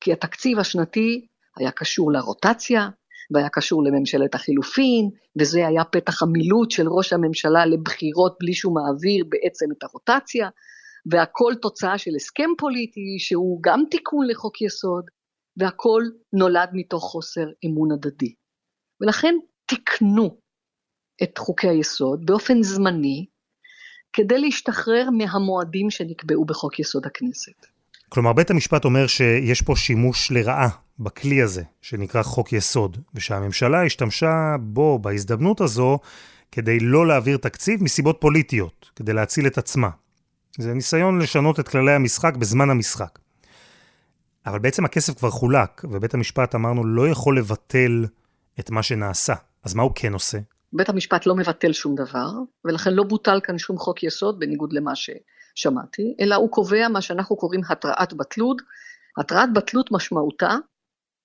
כי 0.00 0.12
התקציב 0.12 0.58
השנתי 0.58 1.26
היה 1.56 1.70
קשור 1.70 2.12
לרוטציה, 2.12 2.88
והיה 3.34 3.48
קשור 3.48 3.84
לממשלת 3.84 4.34
החילופין, 4.34 5.10
וזה 5.40 5.66
היה 5.66 5.84
פתח 5.84 6.22
המילוט 6.22 6.70
של 6.70 6.88
ראש 6.88 7.12
הממשלה 7.12 7.66
לבחירות 7.66 8.36
בלי 8.40 8.54
שהוא 8.54 8.74
מעביר 8.74 9.24
בעצם 9.28 9.66
את 9.78 9.82
הרוטציה, 9.82 10.48
והכל 11.06 11.52
תוצאה 11.62 11.98
של 11.98 12.10
הסכם 12.16 12.50
פוליטי 12.58 13.16
שהוא 13.18 13.58
גם 13.62 13.82
תיקון 13.90 14.26
לחוק 14.26 14.62
יסוד, 14.62 15.04
והכל 15.56 16.02
נולד 16.32 16.68
מתוך 16.72 17.04
חוסר 17.04 17.46
אמון 17.66 17.92
הדדי. 17.92 18.34
ולכן 19.00 19.34
תיקנו 19.66 20.40
את 21.22 21.38
חוקי 21.38 21.68
היסוד 21.68 22.26
באופן 22.26 22.62
זמני, 22.62 23.26
כדי 24.12 24.38
להשתחרר 24.38 25.08
מהמועדים 25.10 25.90
שנקבעו 25.90 26.44
בחוק 26.44 26.78
יסוד 26.78 27.06
הכנסת. 27.06 27.66
כלומר, 28.08 28.32
בית 28.32 28.50
המשפט 28.50 28.84
אומר 28.84 29.06
שיש 29.06 29.62
פה 29.62 29.76
שימוש 29.76 30.30
לרעה 30.30 30.68
בכלי 30.98 31.42
הזה, 31.42 31.62
שנקרא 31.82 32.22
חוק 32.22 32.52
יסוד, 32.52 32.96
ושהממשלה 33.14 33.84
השתמשה 33.84 34.56
בו, 34.60 34.98
בהזדמנות 34.98 35.60
הזו, 35.60 35.98
כדי 36.52 36.80
לא 36.80 37.06
להעביר 37.06 37.36
תקציב 37.36 37.82
מסיבות 37.82 38.16
פוליטיות, 38.20 38.90
כדי 38.96 39.12
להציל 39.12 39.46
את 39.46 39.58
עצמה. 39.58 39.88
זה 40.58 40.74
ניסיון 40.74 41.18
לשנות 41.18 41.60
את 41.60 41.68
כללי 41.68 41.92
המשחק 41.92 42.36
בזמן 42.36 42.70
המשחק. 42.70 43.18
אבל 44.46 44.58
בעצם 44.58 44.84
הכסף 44.84 45.18
כבר 45.18 45.30
חולק, 45.30 45.84
ובית 45.84 46.14
המשפט, 46.14 46.54
אמרנו, 46.54 46.84
לא 46.84 47.08
יכול 47.08 47.38
לבטל 47.38 48.06
את 48.60 48.70
מה 48.70 48.82
שנעשה. 48.82 49.34
אז 49.64 49.74
מה 49.74 49.82
הוא 49.82 49.92
כן 49.94 50.12
עושה? 50.12 50.38
בית 50.72 50.88
המשפט 50.88 51.26
לא 51.26 51.36
מבטל 51.36 51.72
שום 51.72 51.94
דבר, 51.94 52.30
ולכן 52.64 52.94
לא 52.94 53.02
בוטל 53.02 53.40
כאן 53.42 53.58
שום 53.58 53.78
חוק 53.78 54.02
יסוד, 54.02 54.38
בניגוד 54.38 54.72
למה 54.72 54.92
ששמעתי, 54.94 56.14
אלא 56.20 56.34
הוא 56.34 56.50
קובע 56.50 56.88
מה 56.88 57.00
שאנחנו 57.00 57.36
קוראים 57.36 57.60
התראת 57.68 58.12
בטלות. 58.12 58.62
התראת 59.18 59.52
בטלות 59.52 59.92
משמעותה, 59.92 60.56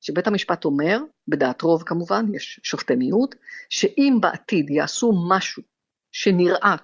שבית 0.01 0.27
המשפט 0.27 0.65
אומר, 0.65 1.00
בדעת 1.27 1.62
רוב 1.62 1.84
כמובן, 1.84 2.25
יש 2.34 2.60
שופטי 2.63 2.96
מיעוט, 2.96 3.36
שאם 3.70 4.17
בעתיד 4.22 4.70
יעשו 4.70 5.12
משהו 5.29 5.63
שנראה 6.12 6.75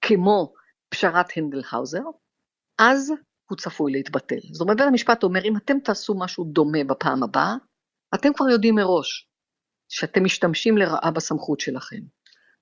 כמו 0.00 0.52
פשרת 0.88 1.26
הנדלהאוזר, 1.36 2.02
אז 2.78 3.12
הוא 3.50 3.58
צפוי 3.58 3.92
להתבטל. 3.92 4.40
זאת 4.52 4.60
אומרת, 4.60 4.76
בית 4.76 4.86
המשפט 4.86 5.22
אומר, 5.22 5.44
אם 5.44 5.56
אתם 5.56 5.78
תעשו 5.78 6.14
משהו 6.18 6.44
דומה 6.44 6.84
בפעם 6.84 7.22
הבאה, 7.22 7.54
אתם 8.14 8.32
כבר 8.32 8.48
יודעים 8.48 8.74
מראש 8.74 9.28
שאתם 9.88 10.24
משתמשים 10.24 10.78
לרעה 10.78 11.10
בסמכות 11.10 11.60
שלכם. 11.60 12.00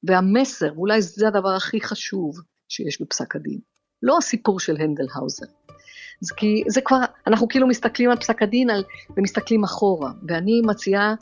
והמסר, 0.02 0.72
ואולי 0.76 1.02
זה 1.02 1.28
הדבר 1.28 1.48
הכי 1.48 1.80
חשוב 1.80 2.36
שיש 2.68 3.02
בפסק 3.02 3.36
הדין, 3.36 3.58
לא 4.02 4.18
הסיפור 4.18 4.60
של 4.60 4.76
הנדלהאוזר. 4.76 5.46
זה 6.20 6.34
כי 6.36 6.62
זה 6.68 6.80
כבר, 6.80 6.96
אנחנו 7.26 7.48
כאילו 7.48 7.66
מסתכלים 7.66 8.10
על 8.10 8.16
פסק 8.16 8.42
הדין 8.42 8.70
על, 8.70 8.84
ומסתכלים 9.16 9.64
אחורה, 9.64 10.10
ואני 10.28 10.60
מציעה, 10.64 11.14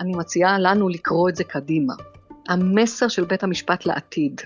אני 0.00 0.12
מציעה 0.16 0.58
לנו 0.58 0.88
לקרוא 0.88 1.28
את 1.28 1.36
זה 1.36 1.44
קדימה. 1.44 1.94
המסר 2.48 3.08
של 3.08 3.24
בית 3.24 3.42
המשפט 3.42 3.86
לעתיד, 3.86 4.40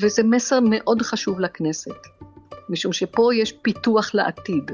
וזה 0.00 0.22
מסר 0.22 0.58
מאוד 0.62 1.02
חשוב 1.02 1.40
לכנסת, 1.40 2.06
משום 2.68 2.92
שפה 2.92 3.34
יש 3.34 3.52
פיתוח 3.52 4.14
לעתיד. 4.14 4.70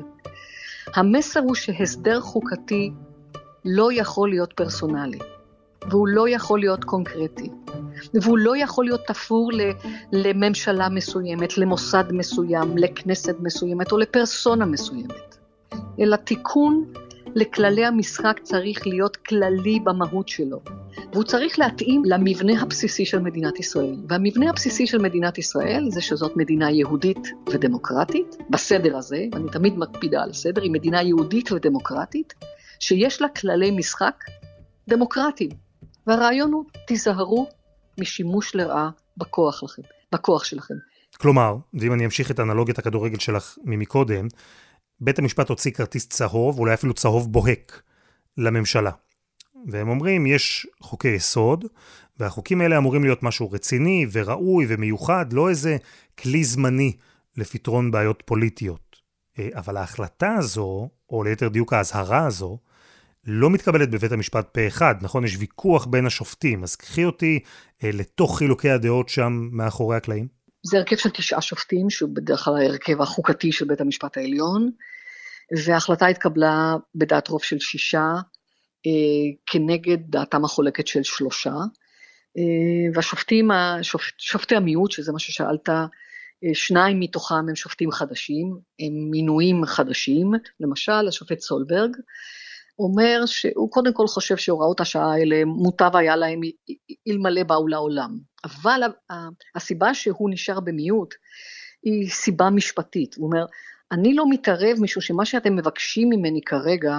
המסר 0.94 1.40
הוא 1.40 1.54
שהסדר 1.54 2.20
חוקתי 2.20 2.92
לא 3.64 3.92
יכול 3.92 4.30
להיות 4.30 4.52
פרסונלי, 4.52 5.18
והוא 5.90 6.08
לא 6.08 6.28
יכול 6.28 6.60
להיות 6.60 6.84
קונקרטי, 6.84 7.50
והוא 8.14 8.38
לא 8.38 8.56
יכול 8.56 8.84
להיות 8.84 9.00
תפור 9.06 9.50
לממשלה 10.12 10.88
מסוימת, 10.88 11.58
למוסד 11.58 12.04
מסוים, 12.12 12.78
לכנסת 12.78 13.36
מסוימת 13.40 13.92
או 13.92 13.98
לפרסונה 13.98 14.64
מסוימת, 14.64 15.38
אלא 16.00 16.16
תיקון 16.16 16.92
לכללי 17.34 17.84
המשחק 17.84 18.40
צריך 18.42 18.86
להיות 18.86 19.16
כללי 19.16 19.80
במהות 19.80 20.28
שלו, 20.28 20.60
והוא 21.12 21.24
צריך 21.24 21.58
להתאים 21.58 22.02
למבנה 22.04 22.62
הבסיסי 22.62 23.04
של 23.04 23.18
מדינת 23.18 23.60
ישראל. 23.60 23.96
והמבנה 24.08 24.50
הבסיסי 24.50 24.86
של 24.86 24.98
מדינת 24.98 25.38
ישראל 25.38 25.86
זה 25.90 26.00
שזאת 26.00 26.36
מדינה 26.36 26.70
יהודית 26.70 27.28
ודמוקרטית, 27.52 28.36
בסדר 28.50 28.96
הזה, 28.96 29.24
ואני 29.32 29.50
תמיד 29.50 29.78
מקפידה 29.78 30.22
על 30.22 30.30
הסדר, 30.30 30.62
היא 30.62 30.70
מדינה 30.70 31.02
יהודית 31.02 31.52
ודמוקרטית, 31.52 32.34
שיש 32.80 33.22
לה 33.22 33.28
כללי 33.28 33.70
משחק 33.70 34.24
דמוקרטיים. 34.88 35.50
והרעיון 36.06 36.52
הוא, 36.52 36.64
תיזהרו 36.86 37.48
משימוש 38.00 38.54
לרעה 38.54 38.90
בכוח 39.16 39.62
לכם, 39.62 39.82
בכוח 40.12 40.44
שלכם. 40.44 40.74
כלומר, 41.16 41.56
ואם 41.74 41.92
אני 41.92 42.04
אמשיך 42.04 42.30
את 42.30 42.40
אנלוגיית 42.40 42.78
הכדורגל 42.78 43.18
שלך 43.18 43.58
ממקודם, 43.64 44.26
בית 45.00 45.18
המשפט 45.18 45.48
הוציא 45.48 45.70
כרטיס 45.70 46.08
צהוב, 46.08 46.58
אולי 46.58 46.74
אפילו 46.74 46.94
צהוב 46.94 47.32
בוהק, 47.32 47.82
לממשלה. 48.38 48.90
והם 49.68 49.88
אומרים, 49.88 50.26
יש 50.26 50.66
חוקי 50.80 51.08
יסוד, 51.08 51.64
והחוקים 52.18 52.60
האלה 52.60 52.78
אמורים 52.78 53.04
להיות 53.04 53.22
משהו 53.22 53.50
רציני 53.50 54.06
וראוי 54.12 54.66
ומיוחד, 54.68 55.32
לא 55.32 55.48
איזה 55.48 55.76
כלי 56.18 56.44
זמני 56.44 56.92
לפתרון 57.36 57.90
בעיות 57.90 58.22
פוליטיות. 58.26 58.96
אה, 59.38 59.48
אבל 59.54 59.76
ההחלטה 59.76 60.34
הזו, 60.34 60.88
או 61.10 61.24
ליתר 61.24 61.48
דיוק 61.48 61.72
האזהרה 61.72 62.26
הזו, 62.26 62.58
לא 63.26 63.50
מתקבלת 63.50 63.90
בבית 63.90 64.12
המשפט 64.12 64.48
פה 64.52 64.66
אחד, 64.66 64.94
נכון? 65.00 65.24
יש 65.24 65.36
ויכוח 65.38 65.86
בין 65.86 66.06
השופטים. 66.06 66.62
אז 66.62 66.76
קחי 66.76 67.04
אותי 67.04 67.40
אה, 67.84 67.90
לתוך 67.92 68.38
חילוקי 68.38 68.70
הדעות 68.70 69.08
שם 69.08 69.48
מאחורי 69.52 69.96
הקלעים. 69.96 70.28
זה 70.66 70.78
הרכב 70.78 70.96
של 70.96 71.10
תשעה 71.10 71.42
שופטים, 71.42 71.90
שהוא 71.90 72.10
בדרך 72.14 72.44
כלל 72.44 72.56
ההרכב 72.56 73.02
החוקתי 73.02 73.52
של 73.52 73.64
בית 73.64 73.80
המשפט 73.80 74.16
העליון, 74.16 74.70
וההחלטה 75.64 76.06
התקבלה 76.06 76.76
בדעת 76.94 77.28
רוב 77.28 77.42
של 77.42 77.58
שישה, 77.58 78.12
כנגד 79.46 79.98
דעתם 80.10 80.44
החולקת 80.44 80.86
של 80.86 81.02
שלושה. 81.02 81.54
אה, 82.38 82.92
והשופטים, 82.94 83.50
שופ, 83.82 84.02
שופטי 84.18 84.56
המיעוט, 84.56 84.90
שזה 84.90 85.12
מה 85.12 85.18
ששאלת, 85.18 85.68
אה, 85.68 85.84
שניים 86.54 87.00
מתוכם 87.00 87.34
הם 87.34 87.56
שופטים 87.56 87.90
חדשים, 87.90 88.58
הם 88.80 89.10
מינויים 89.10 89.64
חדשים, 89.64 90.32
למשל 90.60 91.08
השופט 91.08 91.40
סולברג, 91.40 91.96
אומר 92.78 93.22
שהוא 93.26 93.70
קודם 93.70 93.92
כל 93.92 94.06
חושב 94.06 94.36
שהוראות 94.36 94.80
השעה 94.80 95.12
האלה 95.12 95.44
מוטב 95.44 95.96
היה 95.96 96.16
להם 96.16 96.40
אלמלא 97.08 97.42
באו 97.42 97.68
לעולם. 97.68 98.18
אבל 98.44 98.80
הסיבה 99.54 99.94
שהוא 99.94 100.30
נשאר 100.30 100.60
במיעוט 100.60 101.14
היא 101.82 102.10
סיבה 102.10 102.50
משפטית. 102.50 103.14
הוא 103.14 103.26
אומר, 103.26 103.44
אני 103.92 104.14
לא 104.14 104.24
מתערב 104.30 104.76
משום 104.80 105.00
שמה 105.02 105.24
שאתם 105.24 105.56
מבקשים 105.56 106.08
ממני 106.10 106.40
כרגע 106.46 106.94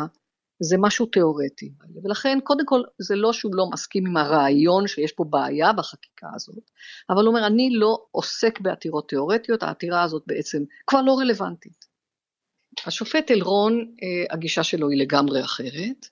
זה 0.64 0.76
משהו 0.80 1.06
תיאורטי. 1.06 1.72
ולכן 2.04 2.38
קודם 2.44 2.66
כל 2.66 2.82
זה 3.00 3.16
לא 3.16 3.34
שהוא 3.34 3.56
לא 3.56 3.70
מסכים 3.74 4.08
עם 4.08 4.18
הרעיון 4.18 4.88
שיש 4.88 5.12
פה 5.12 5.24
בעיה 5.24 5.74
בחקיקה 5.74 6.28
הזאת, 6.36 6.72
אבל 7.10 7.26
הוא 7.26 7.28
אומר 7.28 7.48
אני 7.48 7.70
לא 7.74 8.06
עוסק 8.12 8.60
בעתירות 8.60 9.10
תיאורטיות, 9.10 9.64
העתירה 9.64 10.04
הזאת 10.04 10.24
בעצם 10.28 10.64
כבר 10.88 11.02
לא 11.02 11.20
רלוונטית. 11.20 11.86
השופט 12.86 13.32
אלרון, 13.32 13.74
אה, 14.04 14.34
הגישה 14.34 14.64
שלו 14.64 14.90
היא 14.90 15.00
לגמרי 15.00 15.44
אחרת. 15.44 16.08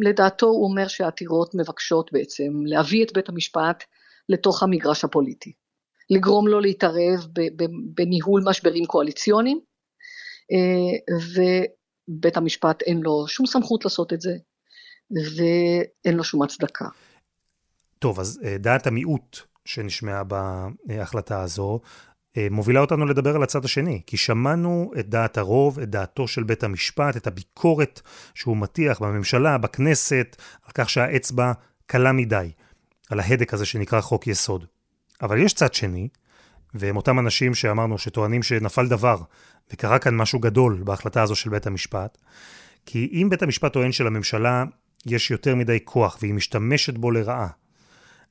לדעתו 0.00 0.46
הוא 0.46 0.64
אומר 0.64 0.88
שהעתירות 0.88 1.54
מבקשות 1.54 2.12
בעצם 2.12 2.66
להביא 2.66 3.04
את 3.04 3.12
בית 3.12 3.28
המשפט 3.28 3.84
לתוך 4.28 4.62
המגרש 4.62 5.04
הפוליטי, 5.04 5.52
לגרום 6.10 6.48
לו 6.48 6.60
להתערב 6.60 7.26
בניהול 7.94 8.42
משברים 8.46 8.84
קואליציוניים, 8.84 9.60
ובית 12.08 12.36
המשפט 12.36 12.82
אין 12.82 13.00
לו 13.00 13.28
שום 13.28 13.46
סמכות 13.46 13.84
לעשות 13.84 14.12
את 14.12 14.20
זה, 14.20 14.36
ואין 15.10 16.16
לו 16.16 16.24
שום 16.24 16.42
הצדקה. 16.42 16.84
טוב, 17.98 18.20
אז 18.20 18.40
אה, 18.44 18.58
דעת 18.58 18.86
המיעוט 18.86 19.38
שנשמעה 19.64 20.22
בהחלטה 20.86 21.42
הזו, 21.42 21.80
אה, 22.36 22.46
מובילה 22.50 22.80
אותנו 22.80 23.06
לדבר 23.06 23.36
על 23.36 23.42
הצד 23.42 23.64
השני, 23.64 24.02
כי 24.06 24.16
שמענו 24.16 24.90
את 24.98 25.08
דעת 25.08 25.38
הרוב, 25.38 25.78
את 25.78 25.90
דעתו 25.90 26.28
של 26.28 26.42
בית 26.42 26.64
המשפט, 26.64 27.16
את 27.16 27.26
הביקורת 27.26 28.00
שהוא 28.34 28.56
מטיח 28.56 29.02
בממשלה, 29.02 29.58
בכנסת, 29.58 30.36
על 30.62 30.72
כך 30.74 30.90
שהאצבע 30.90 31.52
קלה 31.86 32.12
מדי, 32.12 32.50
על 33.10 33.20
ההדק 33.20 33.54
הזה 33.54 33.66
שנקרא 33.66 34.00
חוק 34.00 34.26
יסוד. 34.26 34.64
אבל 35.22 35.42
יש 35.42 35.52
צד 35.52 35.74
שני, 35.74 36.08
והם 36.74 36.96
אותם 36.96 37.18
אנשים 37.18 37.54
שאמרנו 37.54 37.98
שטוענים 37.98 38.42
שנפל 38.42 38.88
דבר, 38.88 39.18
וקרה 39.72 39.98
כאן 39.98 40.16
משהו 40.16 40.38
גדול 40.38 40.82
בהחלטה 40.84 41.22
הזו 41.22 41.34
של 41.36 41.50
בית 41.50 41.66
המשפט, 41.66 42.18
כי 42.86 43.08
אם 43.12 43.26
בית 43.30 43.42
המשפט 43.42 43.72
טוען 43.72 43.92
שלממשלה 43.92 44.64
יש 45.06 45.30
יותר 45.30 45.54
מדי 45.54 45.78
כוח 45.84 46.18
והיא 46.20 46.34
משתמשת 46.34 46.98
בו 46.98 47.10
לרעה, 47.10 47.48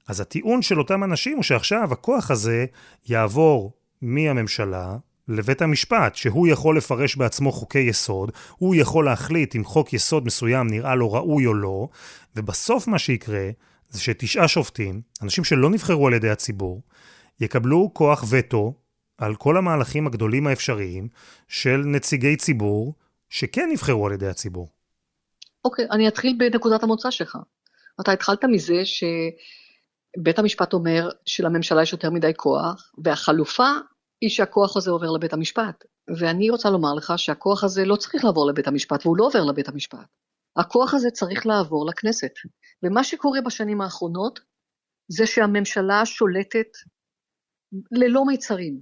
אז 0.08 0.20
הטיעון 0.20 0.62
של 0.62 0.80
אותם 0.80 1.04
אנשים 1.04 1.36
הוא 1.36 1.44
שעכשיו 1.44 1.94
הכוח 1.94 2.32
הזה 2.32 2.66
יעבור 3.06 3.74
מהממשלה 4.02 4.98
לבית 5.28 5.62
המשפט, 5.62 6.16
שהוא 6.16 6.48
יכול 6.48 6.78
לפרש 6.78 7.16
בעצמו 7.16 7.52
חוקי 7.52 7.80
יסוד, 7.80 8.32
הוא 8.58 8.76
יכול 8.76 9.06
להחליט 9.06 9.56
אם 9.56 9.64
חוק 9.64 9.94
יסוד 9.94 10.26
מסוים 10.26 10.68
נראה 10.68 10.96
לו 10.96 11.14
ראוי 11.14 11.46
או 11.46 11.54
לא, 11.54 11.88
ובסוף 12.36 12.88
מה 12.88 13.00
שיקרה 13.00 13.50
זה 13.90 14.02
שתשעה 14.02 14.48
שופטים, 14.48 15.02
אנשים 15.22 15.44
שלא 15.44 15.70
נבחרו 15.70 16.08
על 16.08 16.14
ידי 16.14 16.30
הציבור, 16.30 16.82
יקבלו 17.40 17.90
כוח 17.94 18.24
וטו 18.30 18.74
על 19.18 19.36
כל 19.36 19.58
המהלכים 19.58 20.08
הגדולים 20.08 20.48
האפשריים 20.48 21.08
של 21.48 21.78
נציגי 21.78 22.36
ציבור 22.36 22.94
שכן 23.30 23.70
נבחרו 23.72 24.08
על 24.08 24.14
ידי 24.14 24.28
הציבור. 24.28 24.70
אוקיי, 25.66 25.86
okay, 25.86 25.92
אני 25.92 26.08
אתחיל 26.08 26.36
בנקודת 26.38 26.84
המוצא 26.84 27.12
שלך. 27.12 27.38
אתה 28.02 28.12
התחלת 28.12 28.44
מזה 28.44 28.86
ש... 28.86 29.04
בית 30.18 30.40
המשפט 30.40 30.74
אומר 30.74 31.10
שלממשלה 31.26 31.82
יש 31.82 31.94
יותר 31.94 32.10
מדי 32.10 32.32
כוח, 32.36 32.92
והחלופה 33.04 33.68
היא 34.22 34.30
שהכוח 34.30 34.78
הזה 34.78 34.92
עובר 34.92 35.12
לבית 35.12 35.34
המשפט. 35.34 35.84
ואני 36.20 36.50
רוצה 36.50 36.70
לומר 36.70 36.94
לך 36.94 37.14
שהכוח 37.18 37.64
הזה 37.64 37.86
לא 37.86 37.96
צריך 37.96 38.26
לעבור 38.26 38.48
לבית 38.48 38.68
המשפט, 38.68 39.06
והוא 39.06 39.18
לא 39.18 39.26
עובר 39.26 39.44
לבית 39.44 39.70
המשפט. 39.70 40.08
הכוח 40.56 40.94
הזה 40.94 41.10
צריך 41.12 41.46
לעבור 41.46 41.86
לכנסת. 41.86 42.32
ומה 42.84 43.04
שקורה 43.04 43.42
בשנים 43.42 43.82
האחרונות, 43.82 44.40
זה 45.08 45.26
שהממשלה 45.26 46.06
שולטת 46.06 46.68
ללא 47.92 48.26
מיצרים 48.26 48.80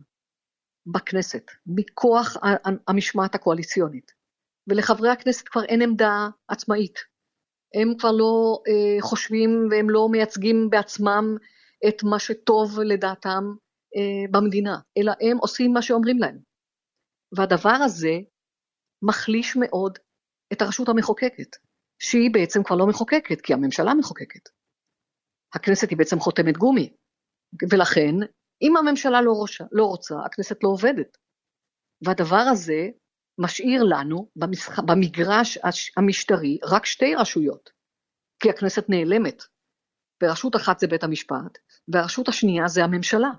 בכנסת, 0.93 1.51
מכוח 1.65 2.37
המשמעת 2.87 3.35
הקואליציונית. 3.35 4.11
ולחברי 4.67 5.09
הכנסת 5.09 5.47
כבר 5.47 5.63
אין 5.63 5.81
עמדה 5.81 6.27
עצמאית. 6.47 6.99
הם 7.75 7.97
כבר 7.99 8.11
לא 8.11 8.61
אה, 8.67 9.01
חושבים 9.01 9.49
והם 9.71 9.89
לא 9.89 10.07
מייצגים 10.11 10.69
בעצמם 10.69 11.35
את 11.87 12.03
מה 12.03 12.19
שטוב 12.19 12.79
לדעתם 12.79 13.43
אה, 13.95 14.31
במדינה, 14.31 14.75
אלא 14.97 15.11
הם 15.21 15.37
עושים 15.37 15.73
מה 15.73 15.81
שאומרים 15.81 16.17
להם. 16.17 16.37
והדבר 17.37 17.77
הזה 17.85 18.13
מחליש 19.01 19.55
מאוד 19.55 19.99
את 20.53 20.61
הרשות 20.61 20.89
המחוקקת, 20.89 21.55
שהיא 21.99 22.33
בעצם 22.33 22.63
כבר 22.63 22.75
לא 22.75 22.87
מחוקקת, 22.87 23.41
כי 23.41 23.53
הממשלה 23.53 23.93
מחוקקת. 23.93 24.49
הכנסת 25.55 25.89
היא 25.89 25.97
בעצם 25.97 26.19
חותמת 26.19 26.57
גומי, 26.57 26.93
ולכן 27.71 28.15
אם 28.61 28.77
הממשלה 28.77 29.21
לא, 29.21 29.31
רוצה, 29.31 29.63
לא 29.71 29.85
רוצה, 29.85 30.15
הכנסת 30.25 30.63
לא 30.63 30.69
עובדת. 30.69 31.17
והדבר 32.05 32.43
הזה 32.51 32.89
משאיר 33.37 33.83
לנו 33.83 34.29
במשח... 34.35 34.79
במגרש 34.79 35.57
המשטרי 35.97 36.59
רק 36.63 36.85
שתי 36.85 37.15
רשויות, 37.15 37.69
כי 38.39 38.49
הכנסת 38.49 38.85
נעלמת. 38.89 39.43
ורשות 40.23 40.55
אחת 40.55 40.79
זה 40.79 40.87
בית 40.87 41.03
המשפט, 41.03 41.57
והרשות 41.87 42.27
השנייה 42.27 42.67
זה 42.67 42.83
הממשלה. 42.83 43.29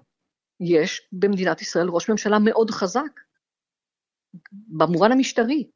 יש 0.61 1.09
במדינת 1.13 1.63
ישראל 1.63 1.89
ראש 1.89 2.11
ממשלה 2.11 2.39
מאוד 2.45 2.71
חזק, 2.71 3.21
במובן 4.53 5.13
המשטרי. 5.13 5.71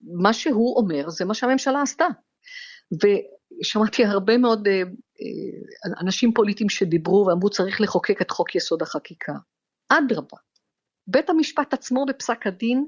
מה 0.00 0.32
שהוא 0.32 0.76
אומר 0.76 1.10
זה 1.10 1.24
מה 1.24 1.34
שהממשלה 1.34 1.82
עשתה. 1.82 2.06
ושמעתי 3.60 4.04
הרבה 4.04 4.38
מאוד 4.38 4.68
אה, 4.68 4.72
אה, 4.72 6.00
אנשים 6.00 6.32
פוליטיים 6.34 6.68
שדיברו 6.68 7.26
ואמרו 7.26 7.50
צריך 7.50 7.80
לחוקק 7.80 8.22
את 8.22 8.30
חוק 8.30 8.54
יסוד 8.54 8.82
החקיקה. 8.82 9.32
אדרבה, 9.88 10.38
בית 11.06 11.30
המשפט 11.30 11.74
עצמו 11.74 12.06
בפסק 12.06 12.46
הדין 12.46 12.86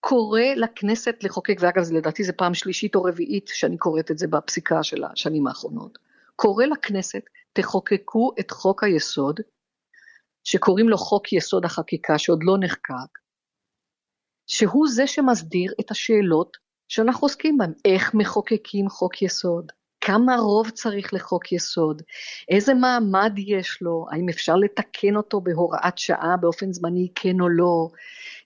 קורא 0.00 0.42
לכנסת 0.56 1.14
לחוקק, 1.22 1.56
ואגב 1.60 1.82
לדעתי 1.92 2.24
זה 2.24 2.32
פעם 2.32 2.54
שלישית 2.54 2.94
או 2.94 3.02
רביעית 3.02 3.48
שאני 3.48 3.78
קוראת 3.78 4.10
את 4.10 4.18
זה 4.18 4.26
בפסיקה 4.26 4.82
של 4.82 5.04
השנים 5.04 5.46
האחרונות, 5.46 5.98
קורא 6.36 6.64
לכנסת 6.64 7.22
תחוקקו 7.52 8.32
את 8.40 8.50
חוק 8.50 8.84
היסוד, 8.84 9.40
שקוראים 10.44 10.88
לו 10.88 10.98
חוק 10.98 11.32
יסוד 11.32 11.64
החקיקה 11.64 12.18
שעוד 12.18 12.38
לא 12.42 12.56
נחקק, 12.60 13.18
שהוא 14.46 14.86
זה 14.88 15.06
שמסדיר 15.06 15.72
את 15.80 15.90
השאלות 15.90 16.56
שאנחנו 16.88 17.24
עוסקים 17.24 17.58
בהן, 17.58 17.72
איך 17.84 18.14
מחוקקים 18.14 18.88
חוק 18.88 19.22
יסוד, 19.22 19.72
כמה 20.08 20.36
רוב 20.36 20.70
צריך 20.70 21.14
לחוק 21.14 21.52
יסוד, 21.52 22.02
איזה 22.48 22.74
מעמד 22.74 23.32
יש 23.36 23.78
לו, 23.82 24.06
האם 24.10 24.28
אפשר 24.28 24.56
לתקן 24.56 25.16
אותו 25.16 25.40
בהוראת 25.40 25.98
שעה 25.98 26.36
באופן 26.40 26.72
זמני 26.72 27.08
כן 27.14 27.40
או 27.40 27.48
לא, 27.48 27.88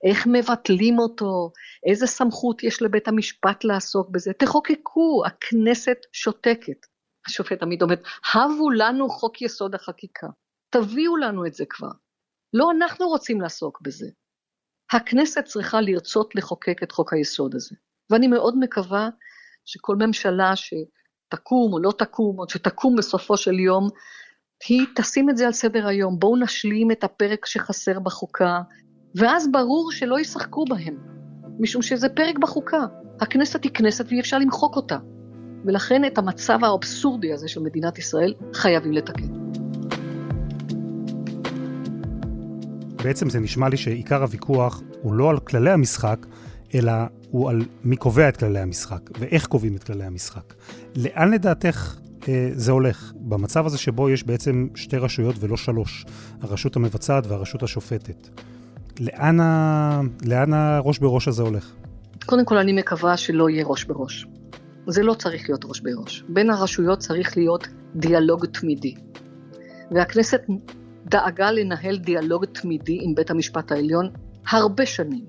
איך 0.05 0.27
מבטלים 0.27 0.99
אותו, 0.99 1.51
איזה 1.87 2.07
סמכות 2.07 2.63
יש 2.63 2.83
לבית 2.83 3.09
המשפט 3.09 3.65
לעסוק 3.65 4.09
בזה, 4.11 4.33
תחוקקו, 4.33 5.23
הכנסת 5.27 5.97
שותקת. 6.13 6.87
השופט 7.27 7.61
תמיד 7.61 7.83
אומר, 7.83 7.97
הבו 8.35 8.71
לנו 8.71 9.09
חוק 9.09 9.43
יסוד 9.43 9.75
החקיקה, 9.75 10.27
תביאו 10.71 11.17
לנו 11.17 11.47
את 11.47 11.55
זה 11.55 11.65
כבר. 11.69 11.91
לא 12.53 12.71
אנחנו 12.71 13.09
רוצים 13.09 13.41
לעסוק 13.41 13.81
בזה. 13.81 14.07
הכנסת 14.93 15.45
צריכה 15.45 15.81
לרצות 15.81 16.35
לחוקק 16.35 16.83
את 16.83 16.93
חוק 16.93 17.13
היסוד 17.13 17.55
הזה. 17.55 17.77
ואני 18.11 18.27
מאוד 18.27 18.55
מקווה 18.59 19.09
שכל 19.65 19.97
ממשלה 19.97 20.57
שתקום 21.33 21.73
או 21.73 21.79
לא 21.79 21.93
תקום, 21.99 22.39
או 22.39 22.45
שתקום 22.49 22.97
בסופו 22.97 23.37
של 23.37 23.61
יום, 23.61 23.89
היא 24.69 24.87
תשים 24.97 25.31
את 25.31 25.37
זה 25.37 25.47
על 25.47 25.53
סדר 25.53 25.87
היום. 25.87 26.19
בואו 26.19 26.37
נשלים 26.37 26.91
את 26.91 27.05
הפרק 27.05 27.47
שחסר 27.47 28.01
בחוקה, 28.01 28.61
ואז 29.15 29.49
ברור 29.53 29.93
שלא 29.93 30.21
ישחקו 30.21 30.65
בהם, 30.65 30.97
משום 31.59 31.83
שזה 31.83 32.09
פרק 32.09 32.39
בחוקה. 32.39 32.85
הכנסת 33.21 33.65
היא 33.65 33.73
כנסת 33.75 34.07
ואי 34.09 34.21
אפשר 34.21 34.39
למחוק 34.39 34.77
אותה. 34.77 34.99
ולכן 35.65 36.05
את 36.05 36.19
המצב 36.19 36.65
האבסורדי 36.65 37.33
הזה 37.33 37.49
של 37.49 37.61
מדינת 37.61 37.99
ישראל 37.99 38.35
חייבים 38.55 38.93
לתקן. 38.93 39.29
בעצם 43.05 43.31
זה 43.31 43.41
נשמע 43.41 43.69
לי 43.69 43.77
שעיקר 43.77 44.23
הוויכוח 44.23 44.83
הוא 45.03 45.15
לא 45.15 45.31
על 45.31 45.39
כללי 45.39 45.71
המשחק, 45.71 46.27
אלא 46.75 46.93
הוא 47.31 47.51
על 47.51 47.63
מי 47.85 47.97
קובע 47.97 48.29
את 48.29 48.37
כללי 48.37 48.61
המשחק, 48.61 49.01
ואיך 49.19 49.47
קובעים 49.47 49.77
את 49.77 49.85
כללי 49.85 50.05
המשחק. 50.05 50.55
לאן 50.97 51.31
לדעתך 51.31 51.97
אה, 52.29 52.51
זה 52.53 52.73
הולך? 52.73 53.13
במצב 53.17 53.67
הזה 53.67 53.79
שבו 53.79 54.11
יש 54.11 54.25
בעצם 54.25 54.69
שתי 54.75 54.97
רשויות 54.97 55.37
ולא 55.41 55.57
שלוש, 55.57 56.05
הרשות 56.41 56.77
המבצעת 56.77 57.27
והרשות 57.27 57.63
השופטת. 57.63 58.29
לאן, 59.01 59.41
ה... 59.41 60.01
לאן 60.27 60.53
הראש 60.53 60.99
בראש 60.99 61.29
הזה 61.29 61.43
הולך? 61.43 61.73
קודם 62.27 62.45
כל 62.45 62.59
אני 62.59 62.73
מקווה 62.73 63.17
שלא 63.17 63.51
יהיה 63.51 63.65
ראש 63.67 63.85
בראש. 63.85 64.27
זה 64.87 65.03
לא 65.03 65.15
צריך 65.15 65.49
להיות 65.49 65.65
ראש 65.65 65.81
בראש. 65.81 66.25
בין 66.29 66.51
הרשויות 66.51 66.99
צריך 66.99 67.37
להיות 67.37 67.69
דיאלוג 67.97 68.47
תמידי. 68.47 68.95
והכנסת 69.91 70.41
דאגה 71.07 71.51
לנהל 71.51 71.99
דיאלוג 71.99 72.45
תמידי 72.45 72.99
עם 73.03 73.15
בית 73.15 73.31
המשפט 73.31 73.73
העליון 73.73 74.11
הרבה 74.51 74.87
שנים, 74.87 75.25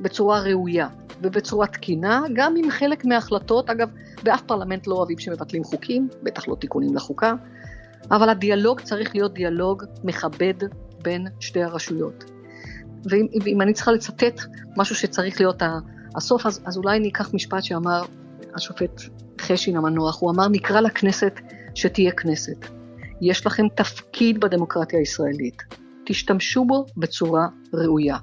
בצורה 0.00 0.40
ראויה 0.40 0.88
ובצורה 1.22 1.66
תקינה, 1.66 2.22
גם 2.32 2.54
עם 2.56 2.70
חלק 2.70 3.04
מההחלטות, 3.04 3.70
אגב, 3.70 3.88
באף 4.22 4.42
פרלמנט 4.42 4.86
לא 4.86 4.94
אוהבים 4.94 5.18
שמבטלים 5.18 5.64
חוקים, 5.64 6.08
בטח 6.22 6.48
לא 6.48 6.54
תיקונים 6.54 6.94
לחוקה, 6.94 7.34
אבל 8.10 8.28
הדיאלוג 8.28 8.80
צריך 8.80 9.14
להיות 9.14 9.34
דיאלוג 9.34 9.84
מכבד 10.04 10.54
בין 11.02 11.26
שתי 11.40 11.62
הרשויות. 11.62 12.24
ואם, 13.04 13.26
ואם 13.44 13.62
אני 13.62 13.72
צריכה 13.72 13.92
לצטט 13.92 14.40
משהו 14.76 14.96
שצריך 14.96 15.40
להיות 15.40 15.62
הסוף, 16.16 16.46
אז, 16.46 16.60
אז 16.64 16.76
אולי 16.76 16.96
אני 16.96 17.08
אקח 17.08 17.34
משפט 17.34 17.62
שאמר 17.62 18.02
השופט 18.54 19.00
חשין 19.40 19.76
המנוח, 19.76 20.20
הוא 20.20 20.30
אמר 20.30 20.48
נקרא 20.48 20.80
לכנסת 20.80 21.40
שתהיה 21.74 22.12
כנסת. 22.12 22.66
יש 23.20 23.46
לכם 23.46 23.66
תפקיד 23.74 24.40
בדמוקרטיה 24.40 24.98
הישראלית, 24.98 25.62
תשתמשו 26.06 26.64
בו 26.64 26.86
בצורה 26.96 27.48
ראויה. 27.72 28.16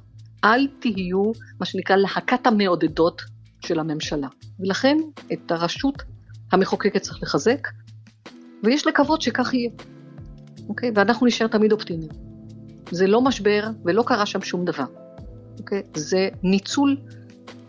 אל 0.46 0.68
תהיו 0.80 1.32
מה 1.60 1.66
שנקרא 1.66 1.96
להקת 1.96 2.48
המעודדות 2.48 3.22
של 3.60 3.80
הממשלה. 3.80 4.28
ולכן 4.60 4.98
את 5.34 5.52
הרשות 5.52 6.04
המחוקקת 6.52 7.02
צריך 7.02 7.24
לחזק, 7.24 7.68
ויש 8.64 8.88
לקוות 8.88 9.22
שכך 9.22 9.54
יהיה. 9.54 9.70
אוקיי? 10.70 10.92
ואנחנו 10.96 11.28
נשאר 11.28 11.48
תמיד 11.48 11.72
אופטימיים. 11.72 12.12
זה 12.92 13.08
לא 13.08 13.22
משבר 13.22 13.68
ולא 13.86 14.04
קרה 14.04 14.26
שם 14.26 14.42
שום 14.42 14.66
דבר. 14.66 14.86
אוקיי? 15.60 15.82
זה 15.96 16.30
ניצול 16.44 16.98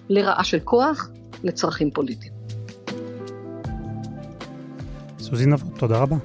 לרעה 0.09 0.45
של 0.45 0.59
כוח 0.61 1.11
לצרכים 1.45 1.91
פוליטיים. 1.91 2.33
סוזי 5.19 5.47
נבות, 5.47 5.79
תודה 5.79 5.99
רבה. 5.99 6.17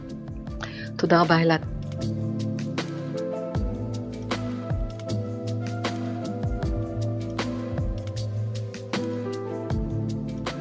תודה 0.98 1.22
רבה, 1.22 1.42
אלעד. 1.42 1.66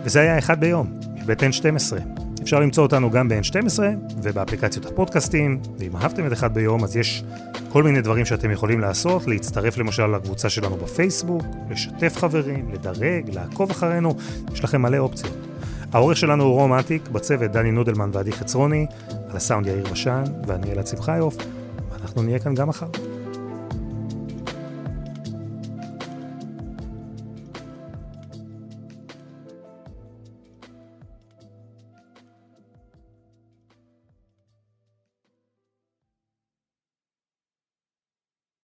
וזה 0.05 0.21
היה 0.21 0.39
אחד 0.39 0.61
ביום, 0.61 1.01
מבית 1.15 1.43
N12. 1.43 1.97
אפשר 2.43 2.61
למצוא 2.61 2.83
אותנו 2.83 3.11
גם 3.11 3.29
ב-N12 3.29 3.79
ובאפליקציות 4.23 4.87
הפודקאסטים, 4.87 5.61
ואם 5.79 5.97
אהבתם 5.97 6.27
את 6.27 6.33
אחד 6.33 6.55
ביום 6.55 6.85
אז 6.85 6.97
יש 6.97 7.25
כל 7.69 7.83
מיני 7.83 8.01
דברים 8.01 8.25
שאתם 8.25 8.51
יכולים 8.51 8.81
לעשות, 8.81 9.27
להצטרף 9.27 9.79
למשל 9.79 10.07
לקבוצה 10.07 10.51
שלנו 10.51 10.77
בפייסבוק, 10.77 11.43
לשתף 11.71 12.17
חברים, 12.17 12.73
לדרג, 12.73 13.31
לעקוב 13.35 13.71
אחרינו, 13.71 14.15
יש 14.53 14.65
לכם 14.65 14.83
מלא 14.83 14.99
אופציות. 14.99 15.37
העורך 15.93 16.17
שלנו 16.17 16.45
הוא 16.45 16.53
רום 16.53 16.73
אטיק, 16.73 17.09
בצוות 17.09 17.51
דני 17.51 17.71
נודלמן 17.71 18.11
ועדי 18.13 18.33
חצרוני, 18.33 18.87
על 19.31 19.37
הסאונד 19.37 19.67
יאיר 19.67 19.85
בשן, 19.93 20.23
ואני 20.47 20.73
אלעד 20.73 20.87
שמחיוף, 20.87 21.37
ואנחנו 21.93 22.23
נהיה 22.23 22.39
כאן 22.39 22.55
גם 22.55 22.69
מחר. 22.69 22.87